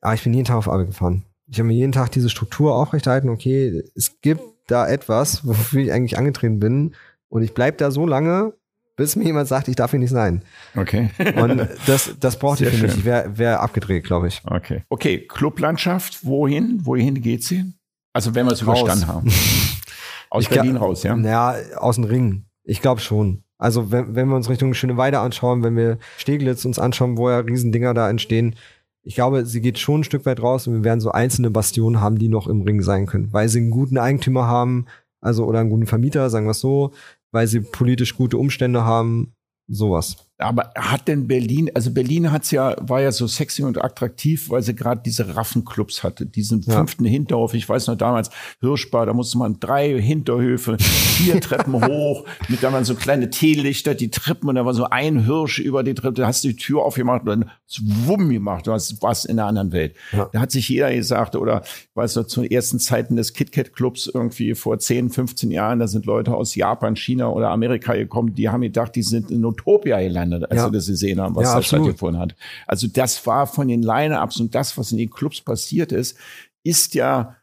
[0.00, 1.24] Aber ich bin jeden Tag auf Arbeit gefahren.
[1.48, 5.92] Ich habe mir jeden Tag diese Struktur aufrechterhalten, okay, es gibt da etwas, wofür ich
[5.92, 6.94] eigentlich angetreten bin.
[7.28, 8.52] Und ich bleib da so lange,
[8.96, 10.42] bis mir jemand sagt, ich darf hier nicht sein.
[10.76, 11.10] Okay.
[11.34, 12.98] Und das, das brauchte ich für mich.
[12.98, 14.42] Ich wäre wär abgedreht, glaube ich.
[14.44, 14.84] Okay.
[14.88, 16.80] Okay, Clublandschaft, wohin?
[16.84, 17.72] Wohin geht sie?
[18.12, 19.32] Also wenn wir es überstanden haben.
[20.30, 21.16] Aus ich Berlin raus, ja?
[21.16, 22.44] Naja, aus dem Ring.
[22.62, 23.42] Ich glaube schon.
[23.58, 27.28] Also wenn, wenn wir uns Richtung Schöne Weide anschauen, wenn wir Steglitz uns anschauen, wo
[27.28, 28.54] ja Riesendinger da entstehen,
[29.02, 32.00] ich glaube, sie geht schon ein Stück weit raus und wir werden so einzelne Bastionen
[32.00, 34.86] haben, die noch im Ring sein können, weil sie einen guten Eigentümer haben,
[35.20, 36.92] also oder einen guten Vermieter, sagen wir es so,
[37.32, 39.34] weil sie politisch gute Umstände haben,
[39.68, 40.29] sowas.
[40.40, 44.62] Aber hat denn Berlin, also Berlin hat's ja, war ja so sexy und attraktiv, weil
[44.62, 46.74] sie gerade diese Raffenclubs hatte, diesen ja.
[46.74, 47.52] fünften Hinterhof.
[47.54, 48.30] Ich weiß noch damals,
[48.60, 53.94] Hirschbar, da musste man drei Hinterhöfe, vier Treppen hoch, mit da waren so kleine Teelichter,
[53.94, 56.56] die Treppen und da war so ein Hirsch über die Treppe, da hast du die
[56.56, 59.94] Tür aufgemacht und dann wumm gemacht, du hast was in der anderen Welt.
[60.12, 60.30] Ja.
[60.32, 61.62] Da hat sich jeder gesagt, oder
[61.94, 66.06] weißt du, zu ersten Zeiten des KitKat Clubs irgendwie vor 10, 15 Jahren, da sind
[66.06, 70.29] Leute aus Japan, China oder Amerika gekommen, die haben gedacht, die sind in Utopia gelandet
[70.30, 70.66] verändert, als ja.
[70.66, 72.34] wir das gesehen haben, was ja, da stattgefunden hat.
[72.66, 76.16] Also das war von den Line-Ups und das, was in den Clubs passiert ist,
[76.62, 77.36] ist ja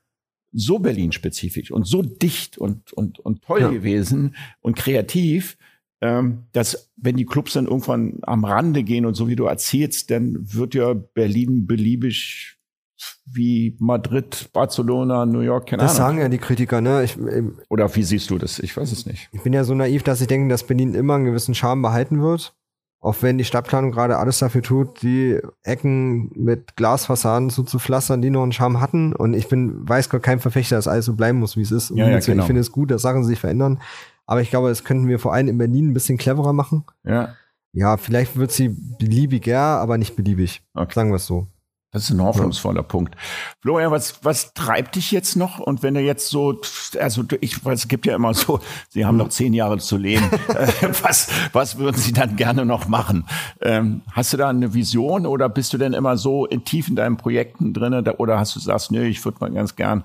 [0.53, 3.69] so Berlin-spezifisch und so dicht und, und, und toll ja.
[3.69, 5.57] gewesen und kreativ,
[6.01, 10.09] ähm, dass wenn die Clubs dann irgendwann am Rande gehen und so wie du erzählst,
[10.11, 12.57] dann wird ja Berlin beliebig
[13.25, 15.97] wie Madrid, Barcelona, New York, keine das Ahnung.
[15.97, 17.03] Das sagen ja die Kritiker, ne?
[17.03, 17.17] Ich,
[17.69, 18.59] Oder wie siehst du das?
[18.59, 19.29] Ich weiß es nicht.
[19.31, 22.21] Ich bin ja so naiv, dass ich denke, dass Berlin immer einen gewissen Charme behalten
[22.21, 22.55] wird.
[22.99, 28.21] Auch wenn die Stadtplanung gerade alles dafür tut, die Ecken mit Glasfassaden so zu pflastern,
[28.21, 29.13] die noch einen Charme hatten.
[29.13, 31.91] Und ich bin, weiß Gott, kein Verfechter, dass alles so bleiben muss, wie es ist.
[31.91, 32.41] Ja, ja, genau.
[32.41, 33.79] Ich finde es gut, dass Sachen sich verändern.
[34.25, 36.85] Aber ich glaube, das könnten wir vor allem in Berlin ein bisschen cleverer machen.
[37.03, 37.35] Ja.
[37.71, 40.63] Ja, vielleicht wird sie beliebiger, aber nicht beliebig.
[40.73, 40.93] Okay.
[40.95, 41.47] Sagen wir es so.
[41.91, 42.83] Das ist ein hoffnungsvoller ja.
[42.83, 43.15] Punkt.
[43.61, 45.59] Florian, was, was treibt dich jetzt noch?
[45.59, 46.59] Und wenn du jetzt so,
[46.99, 48.59] also ich, es gibt ja immer so,
[48.89, 50.29] Sie haben noch zehn Jahre zu leben.
[50.47, 53.25] Äh, was, was würden Sie dann gerne noch machen?
[53.61, 56.95] Ähm, hast du da eine Vision oder bist du denn immer so in tief in
[56.95, 57.93] deinen Projekten drin?
[58.17, 60.03] Oder hast du sagst, nee, ich würde mal ganz gern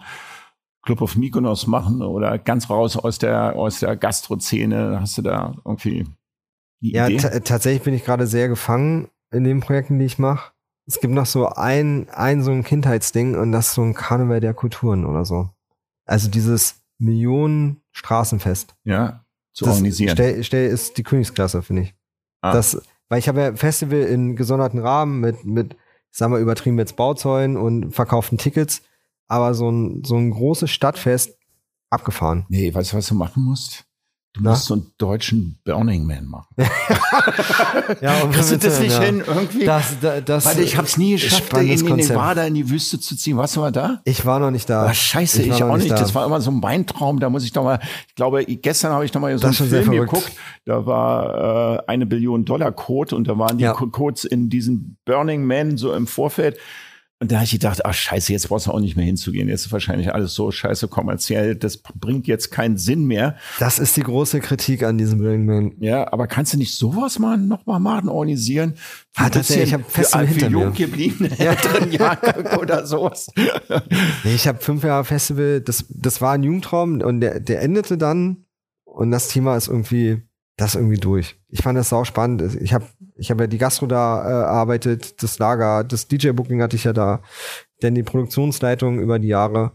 [0.83, 4.99] Club of Mykonos machen oder ganz raus aus der, aus der Gastrozene?
[5.01, 6.07] Hast du da irgendwie
[6.83, 10.52] die ja, tatsächlich bin ich gerade sehr gefangen in den Projekten, die ich mache.
[10.87, 14.41] Es gibt noch so ein, ein so ein Kindheitsding und das ist so ein Karneval
[14.41, 15.51] der Kulturen oder so.
[16.05, 18.75] Also dieses Millionen Straßenfest.
[18.85, 20.17] Ja, zu das organisieren.
[20.17, 21.95] Stell, stell ist die Königsklasse, finde ich.
[22.41, 22.53] Ah.
[22.53, 25.77] Das, weil ich habe ja Festival in gesonderten Rahmen mit, mit,
[26.11, 28.83] sagen wir, übertrieben jetzt Bauzäunen und verkauften Tickets,
[29.29, 31.39] aber so ein, so ein großes Stadtfest
[31.91, 32.47] abgefahren.
[32.49, 33.85] Nee, weißt du, was du machen musst?
[34.35, 34.51] Du Na?
[34.51, 36.47] musst so einen deutschen Burning Man machen.
[38.01, 39.03] ja, und Kriegst du das nicht ja.
[39.03, 39.67] hin irgendwie?
[39.67, 42.99] Das, das, das Weil ich habe es nie geschafft, in, in Nevada in die Wüste
[42.99, 43.37] zu ziehen.
[43.37, 44.01] Warst du mal da?
[44.05, 44.87] Ich war noch nicht da.
[44.87, 45.91] Ach, scheiße, ich, ich auch nicht.
[45.91, 45.97] Da.
[45.97, 47.21] Das war immer so ein Weintraum.
[47.21, 47.79] Da muss ich doch mal,
[48.09, 50.33] ich glaube, gestern habe ich noch mal so einen Film geguckt.
[50.65, 53.75] Da war äh, eine Billion Dollar Code und da waren die ja.
[53.75, 56.57] Codes in diesem Burning Man so im Vorfeld.
[57.23, 59.49] Und da habe ich gedacht, ach scheiße, jetzt brauchst du auch nicht mehr hinzugehen.
[59.49, 61.55] Jetzt ist wahrscheinlich alles so scheiße kommerziell.
[61.55, 63.37] Das bringt jetzt keinen Sinn mehr.
[63.61, 65.75] Das ist die große Kritik an diesem Man.
[65.79, 68.75] Ja, aber kannst du nicht sowas mal nochmal machen, organisieren?
[69.15, 73.31] Ah, tatsächlich, ich habe fest für, für jung gebliebene Jahrgang oder sowas.
[74.25, 77.99] nee, ich habe fünf Jahre Festival, das, das war ein Jugendtraum und der, der endete
[77.99, 78.47] dann
[78.85, 80.23] und das Thema ist irgendwie
[80.57, 81.37] das irgendwie durch.
[81.49, 82.57] Ich fand das sau spannend.
[82.61, 82.87] Ich habe
[83.23, 86.93] ich hab ja die Gastro da äh, erarbeitet, das Lager, das DJ-Booking hatte ich ja
[86.93, 87.23] da,
[87.81, 89.71] denn die Produktionsleitung über die Jahre.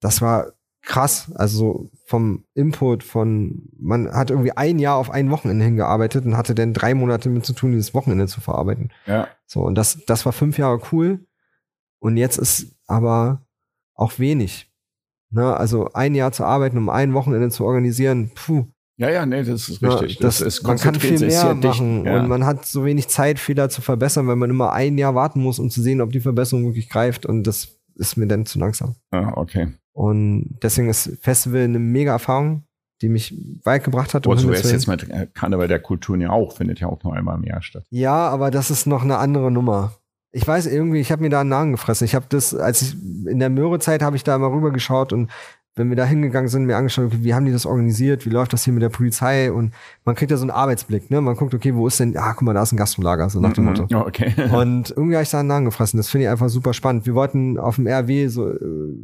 [0.00, 1.32] Das war krass.
[1.34, 6.54] Also vom Input von, man hat irgendwie ein Jahr auf ein Wochenende hingearbeitet und hatte
[6.54, 8.92] dann drei Monate mit zu tun, dieses Wochenende zu verarbeiten.
[9.06, 9.26] Ja.
[9.44, 11.26] So, und das, das war fünf Jahre cool.
[11.98, 13.42] Und jetzt ist aber
[13.94, 14.72] auch wenig.
[15.30, 15.56] Ne?
[15.56, 18.66] Also ein Jahr zu arbeiten, um ein Wochenende zu organisieren, puh,
[18.96, 20.14] ja, ja, nee, das ist richtig.
[20.14, 22.20] Ja, das, das ist man kann viel mehr machen ja.
[22.20, 25.40] und man hat so wenig Zeit, Fehler zu verbessern, weil man immer ein Jahr warten
[25.40, 28.58] muss, um zu sehen, ob die Verbesserung wirklich greift und das ist mir dann zu
[28.58, 28.94] langsam.
[29.10, 29.68] Ah, okay.
[29.92, 32.64] Und deswegen ist Festival eine mega Erfahrung,
[33.00, 33.34] die mich
[33.64, 34.26] weit gebracht hat.
[34.26, 37.36] Und so ist jetzt mit Karneval der Kulturen ja auch, findet ja auch nur einmal
[37.36, 37.84] im Jahr statt.
[37.90, 39.94] Ja, aber das ist noch eine andere Nummer.
[40.32, 42.04] Ich weiß irgendwie, ich habe mir da einen Namen gefressen.
[42.04, 42.94] Ich habe das, als ich
[43.26, 45.30] in der Möhre-Zeit habe ich da mal rübergeschaut und
[45.76, 48.52] wenn wir da hingegangen sind, mir angeschaut, okay, wie haben die das organisiert, wie läuft
[48.52, 49.72] das hier mit der Polizei und
[50.04, 51.20] man kriegt ja so einen Arbeitsblick, ne?
[51.20, 53.52] Man guckt, okay, wo ist denn, ah, guck mal, da ist ein Gastrolager, so nach
[53.52, 53.86] dem Motto.
[53.92, 54.32] Oh, okay.
[54.52, 57.06] und irgendwie habe ich da einen Namen gefressen, das finde ich einfach super spannend.
[57.06, 58.52] Wir wollten auf dem RW so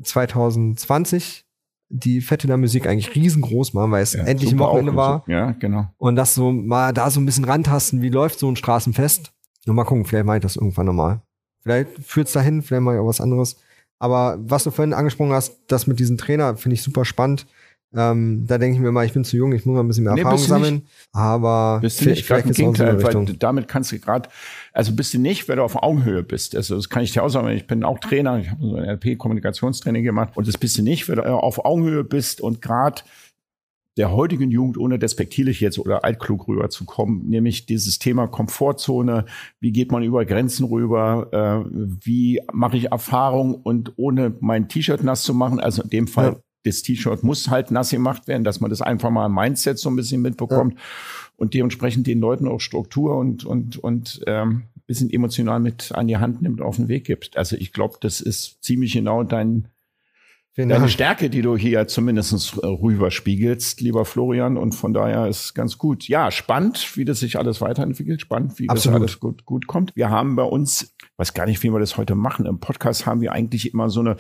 [0.03, 1.51] 2020 äh,
[1.91, 5.25] die Fette der Musik eigentlich riesengroß machen, weil es ja, endlich ein Wochenende war.
[5.27, 5.89] Ja, genau.
[5.99, 9.33] Und das so mal da so ein bisschen rantasten, wie läuft so ein Straßenfest.
[9.67, 11.21] Und mal gucken, vielleicht mache ich das irgendwann nochmal.
[11.63, 13.57] Vielleicht führt's dahin, vielleicht mache ich auch was anderes.
[14.01, 17.47] Aber was du vorhin angesprochen hast, das mit diesem Trainer, finde ich super spannend.
[17.93, 20.05] Ähm, da denke ich mir mal, ich bin zu jung, ich muss mal ein bisschen
[20.05, 20.75] mehr nee, Erfahrung sammeln.
[20.75, 20.87] Nicht.
[21.13, 24.29] Aber bist vielleicht, vielleicht ist auch so weil damit kannst du gerade,
[24.73, 26.55] also bist du nicht, wenn du auf Augenhöhe bist.
[26.55, 28.85] Also das kann ich dir auch sagen, ich bin auch Trainer, ich habe so ein
[28.85, 33.03] LP-Kommunikationstraining gemacht und das bist du nicht, wenn du auf Augenhöhe bist und gerade
[34.01, 39.27] der heutigen Jugend, ohne despektierlich jetzt oder altklug rüberzukommen, nämlich dieses Thema Komfortzone,
[39.61, 45.05] wie geht man über Grenzen rüber, äh, wie mache ich Erfahrung und ohne mein T-Shirt
[45.05, 46.37] nass zu machen, also in dem Fall ja.
[46.63, 49.91] das T-Shirt muss halt nass gemacht werden, dass man das einfach mal im Mindset so
[49.91, 50.81] ein bisschen mitbekommt ja.
[51.37, 56.17] und dementsprechend den Leuten auch Struktur und und und ähm, bisschen emotional mit an die
[56.17, 57.37] Hand nimmt, auf den Weg gibt.
[57.37, 59.69] Also ich glaube, das ist ziemlich genau dein
[60.57, 65.79] Deine Stärke, die du hier zumindest äh, rüberspiegelst, lieber Florian, und von daher ist ganz
[65.79, 66.09] gut.
[66.09, 68.97] Ja, spannend, wie das sich alles weiterentwickelt, spannend, wie Absolut.
[68.97, 69.95] das alles gut, gut kommt.
[69.95, 73.21] Wir haben bei uns, weiß gar nicht, wie wir das heute machen, im Podcast haben
[73.21, 74.17] wir eigentlich immer so eine,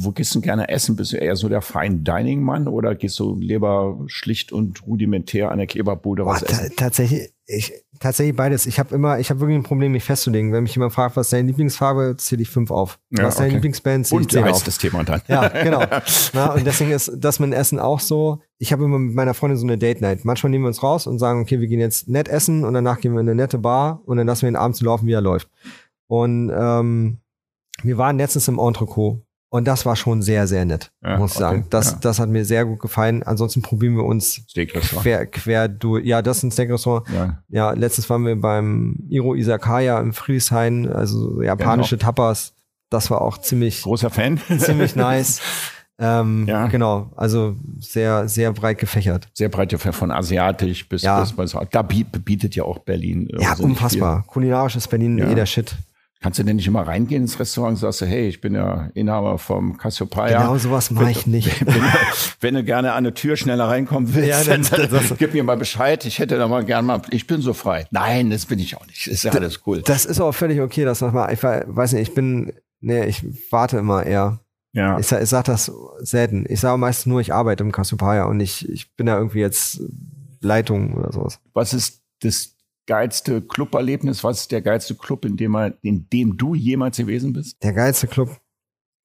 [0.00, 0.94] wo gehst du gerne essen?
[0.94, 5.50] Bist du eher so der Fine Dining Mann oder gehst du lieber schlicht und rudimentär
[5.50, 6.72] an der Kleberbude was essen?
[6.76, 8.66] Tatsächlich, ich, tatsächlich beides.
[8.66, 10.52] Ich habe immer, ich habe wirklich ein Problem, mich festzulegen.
[10.52, 13.00] Wenn mich jemand fragt, was ist deine Lieblingsfarbe, zähle ich fünf auf.
[13.10, 14.62] Ja, was ist deine Lieblingsband, zähle ich zehn auf.
[14.62, 15.22] das Thema dann.
[15.26, 15.82] Ja, genau.
[16.34, 18.40] Na, und deswegen ist das mit Essen auch so.
[18.58, 20.24] Ich habe immer mit meiner Freundin so eine Date Night.
[20.24, 23.00] Manchmal nehmen wir uns raus und sagen, okay, wir gehen jetzt nett essen und danach
[23.00, 25.20] gehen wir in eine nette Bar und dann lassen wir ihn abends laufen, wie er
[25.20, 25.48] läuft.
[26.12, 27.18] Und ähm,
[27.82, 31.36] wir waren letztens im Entrecot Und das war schon sehr, sehr nett, Ja, muss ich
[31.38, 31.66] okay, sagen.
[31.70, 31.98] Das, ja.
[32.02, 33.22] das hat mir sehr gut gefallen.
[33.22, 34.44] Ansonsten probieren wir uns
[35.00, 36.04] quer, quer durch.
[36.04, 37.08] Ja, das ist ein Steakrestaurant.
[37.14, 37.42] Ja.
[37.48, 42.52] Ja, letztens waren wir beim Iro Isakaya im Friedrichshain, also japanische Tapas.
[42.90, 44.38] Das war auch ziemlich, Großer Fan.
[44.58, 45.40] ziemlich nice.
[45.98, 46.66] Ähm, Ja.
[46.66, 49.28] Genau, also sehr, sehr breit gefächert.
[49.34, 51.20] Sehr breite Fächer von asiatisch bis, Ja.
[51.22, 53.28] bis, da bie- bietet ja auch Berlin.
[53.38, 54.24] Ja, unfassbar.
[54.26, 55.30] Kulinarisch ist Berlin Ja.
[55.30, 55.76] eh der Shit.
[56.22, 58.90] Kannst du denn nicht immer reingehen ins Restaurant und sagst, du, hey, ich bin ja
[58.94, 60.40] Inhaber vom Cassiopeia.
[60.40, 61.66] Genau sowas mache ich nicht.
[61.66, 61.82] Wenn,
[62.40, 65.42] wenn du gerne an eine Tür schneller reinkommen willst, Ja, dann- dann, das- gib mir
[65.42, 66.04] mal Bescheid.
[66.06, 67.86] Ich hätte da mal gern mal, ich bin so frei.
[67.90, 69.08] Nein, das bin ich auch nicht.
[69.08, 69.82] Ist ja alles cool.
[69.82, 71.32] Das ist auch völlig okay, das nochmal.
[71.32, 74.38] Ich we- weiß nicht, ich bin, nee, ich warte immer eher.
[74.74, 74.98] Ja.
[75.00, 76.46] Ich, ich sag das selten.
[76.48, 79.80] Ich sage meistens nur, ich arbeite im Cassiopeia und ich, ich bin da irgendwie jetzt
[80.40, 81.40] Leitung oder sowas.
[81.52, 82.54] Was ist das
[82.92, 84.22] geilste Club-Erlebnis?
[84.22, 87.62] Was ist der geilste Club, in dem, er- in dem du jemals gewesen bist?
[87.62, 88.38] Der geilste Club?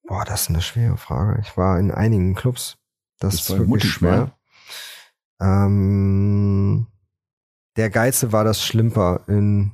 [0.06, 1.40] Boah, das ist eine schwere Frage.
[1.40, 2.76] Ich war in einigen Clubs.
[3.18, 4.32] Das, Das ist war wirklich mutig, schwer.
[5.40, 6.86] Ähm,
[7.76, 9.72] der geilste war das Schlimper in,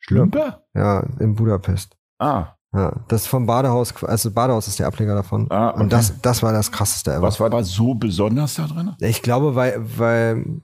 [0.00, 0.64] Schlümper?
[0.74, 1.96] ja, in Budapest.
[2.18, 5.46] Ah, Ja, das vom Badehaus, also Badehaus ist der Ableger davon.
[5.50, 5.80] Ah, okay.
[5.80, 7.22] Und das, das war das krasseste ever.
[7.22, 8.94] was war da so besonders da drin?
[9.00, 10.60] Ich glaube, weil, weil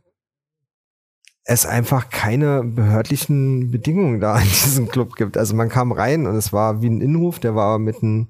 [1.44, 5.36] es einfach keine behördlichen Bedingungen da in diesem Club gibt.
[5.36, 8.28] Also man kam rein und es war wie ein Innenhof, der war mit einem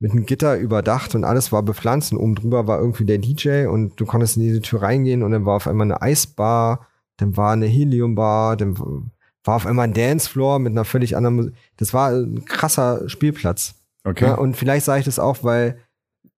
[0.00, 3.66] mit einem Gitter überdacht und alles war bepflanzt und oben drüber war irgendwie der DJ
[3.66, 6.86] und du konntest in diese Tür reingehen und dann war auf einmal eine Eisbar,
[7.16, 11.54] dann war eine Heliumbar, dann war auf einmal ein Dancefloor mit einer völlig anderen Musik.
[11.78, 13.74] Das war ein krasser Spielplatz.
[14.04, 14.26] Okay.
[14.26, 15.80] Ja, und vielleicht sage ich das auch, weil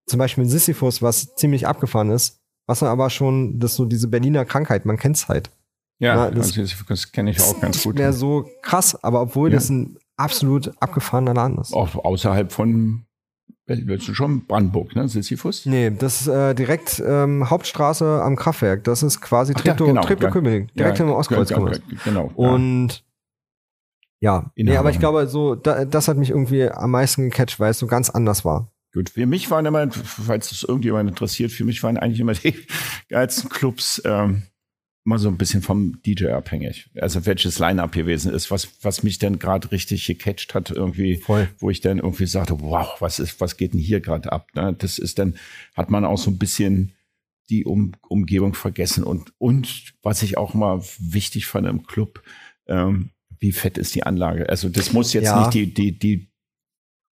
[0.07, 4.07] zum Beispiel in Sisyphus, was ziemlich abgefahren ist, was man aber schon, das so diese
[4.07, 5.51] Berliner Krankheit, man kennt's halt.
[6.01, 7.95] Ja, ja, das- das, das, kenne ich auch ganz Nicht gut.
[7.95, 9.55] mehr so krass, aber obwohl Ja.
[9.55, 11.73] das ein absolut abgefahrener Laden ist.
[11.73, 13.05] Auch außerhalb von
[13.67, 15.07] willst du schon Brandenburg, ne?
[15.07, 15.65] Sisyphus?
[15.65, 18.83] Nee, das ist äh, direkt ähm, Hauptstraße am Kraftwerk.
[18.83, 20.31] Das ist quasi Treptow, genau, Treptow ja.
[20.31, 21.49] Köpenick, direkt Ja, im Ostkreuz.
[21.51, 21.97] ja, kommt ja.
[22.03, 22.29] Genau.
[22.35, 23.05] Und
[24.19, 27.71] ja, nee, aber ich glaube, so, da, das hat mich irgendwie am meisten gecatcht, weil
[27.71, 28.71] es so ganz anders war.
[28.93, 32.53] Gut, für mich waren immer, falls das irgendjemand interessiert, für mich waren eigentlich immer die
[33.09, 34.43] geilsten Clubs ähm,
[35.03, 36.89] immer so ein bisschen vom DJ abhängig.
[36.99, 41.49] Also welches Line-Up gewesen ist, was, was mich dann gerade richtig gecatcht hat, irgendwie, Voll.
[41.57, 44.47] wo ich dann irgendwie sagte, wow, was ist, was geht denn hier gerade ab?
[44.53, 44.75] Ne?
[44.77, 45.35] Das ist dann,
[45.75, 46.93] hat man auch so ein bisschen
[47.49, 52.21] die um, Umgebung vergessen und, und was ich auch mal wichtig fand im Club,
[52.67, 54.47] ähm, wie fett ist die Anlage?
[54.49, 55.39] Also das muss jetzt Ja.
[55.39, 56.30] nicht die, die, die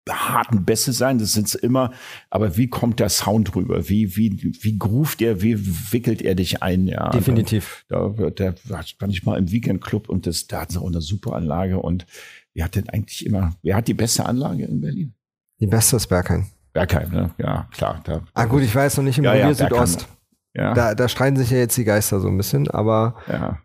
[0.09, 1.91] harten Bässe sein, das sind's immer,
[2.29, 3.87] aber wie kommt der Sound rüber?
[3.87, 5.57] Wie, wie, wie groovt er, wie
[5.93, 6.87] wickelt er dich ein?
[6.87, 7.85] Ja, Definitiv.
[7.87, 11.01] Da, da, da war ich mal im Weekendclub und das, da hatten sie auch eine
[11.01, 12.05] super Anlage und
[12.53, 15.13] wer hat denn eigentlich immer, wer hat die beste Anlage in Berlin?
[15.59, 16.47] Die beste ist Bergheim.
[16.73, 17.31] Bergheim, ne?
[17.37, 18.01] Ja, klar.
[18.03, 19.53] Da, Ah gut, ich weiß noch nicht im Ja, ja.
[19.53, 20.07] Südost.
[20.53, 23.59] ja, Da, da streiten sich ja jetzt die Geister so ein bisschen, aber ja,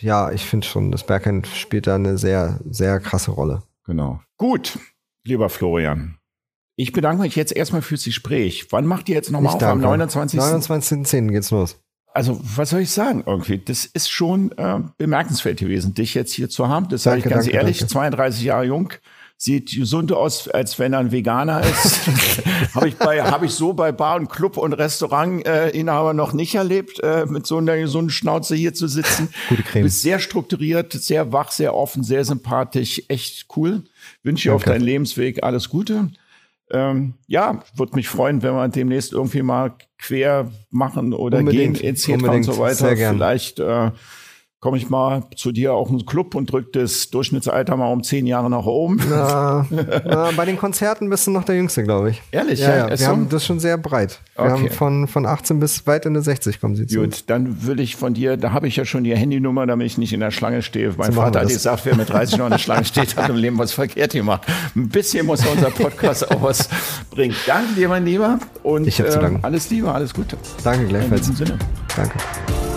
[0.00, 3.62] ja, ich finde schon, das Bergheim spielt da eine sehr, sehr krasse Rolle.
[3.84, 4.20] genau.
[4.36, 4.78] Gut,
[5.24, 6.18] lieber Florian.
[6.76, 8.68] Ich bedanke mich jetzt erstmal fürs Gespräch.
[8.70, 9.62] Wann macht ihr jetzt nochmal auf?
[9.62, 9.86] Am danke.
[9.86, 10.40] 29.
[10.40, 11.30] 29.10.
[11.30, 11.78] geht's los.
[12.14, 13.58] Also, was soll ich sagen irgendwie?
[13.58, 16.88] Das ist schon äh, bemerkenswert gewesen, dich jetzt hier zu haben.
[16.88, 17.92] Das sage ich ganz danke, ehrlich, danke.
[17.92, 18.92] 32 Jahre jung,
[19.38, 22.00] sieht gesund aus, als wenn er ein Veganer ist.
[22.74, 26.34] habe ich bei, habe ich so bei Bar und Club und Restaurant äh, Inhaber noch
[26.34, 29.28] nicht erlebt, äh, mit so einer gesunden Schnauze hier zu sitzen.
[29.48, 29.82] Gute Creme.
[29.82, 33.84] Du bist sehr strukturiert, sehr wach, sehr offen, sehr sympathisch, echt cool.
[34.22, 36.10] Wünsche dir auf deinen Lebensweg alles Gute.
[36.70, 41.94] Ähm, ja, würde mich freuen, wenn wir demnächst irgendwie mal quer machen oder Unbedingt, gehen
[41.94, 42.08] etc.
[42.08, 42.96] und so weiter.
[42.96, 43.90] Vielleicht äh,
[44.62, 48.28] komme ich mal zu dir auch ins Club und drück das Durchschnittsalter mal um zehn
[48.28, 49.00] Jahre nach oben.
[49.10, 49.66] Na,
[50.04, 52.22] na, bei den Konzerten bist du noch der Jüngste, glaube ich.
[52.30, 53.12] Ehrlich, Ja, ja, Ist wir so?
[53.12, 54.20] haben das schon sehr breit.
[54.36, 54.52] Wir Okay.
[54.52, 57.00] haben von, von 18 bis weit in die 60 kommen sie zu.
[57.00, 59.98] Gut, dann will ich von dir, da habe ich ja schon die Handynummer, damit ich
[59.98, 60.94] nicht in der Schlange stehe.
[60.96, 63.36] Mein So Vater hat gesagt, wer mit 30 noch in der Schlange steht, hat im
[63.36, 64.42] Leben was verkehrt gemacht.
[64.76, 66.68] Ein bisschen muss unser Podcast auch was
[67.10, 67.34] bringen.
[67.48, 68.38] Danke dir, mein Lieber.
[68.62, 69.40] Und Ich danken.
[69.42, 70.36] alles Liebe, alles Gute.
[70.62, 71.20] Danke In gleichfalls.
[71.28, 71.58] diesem Sinne.
[71.96, 72.71] Danke.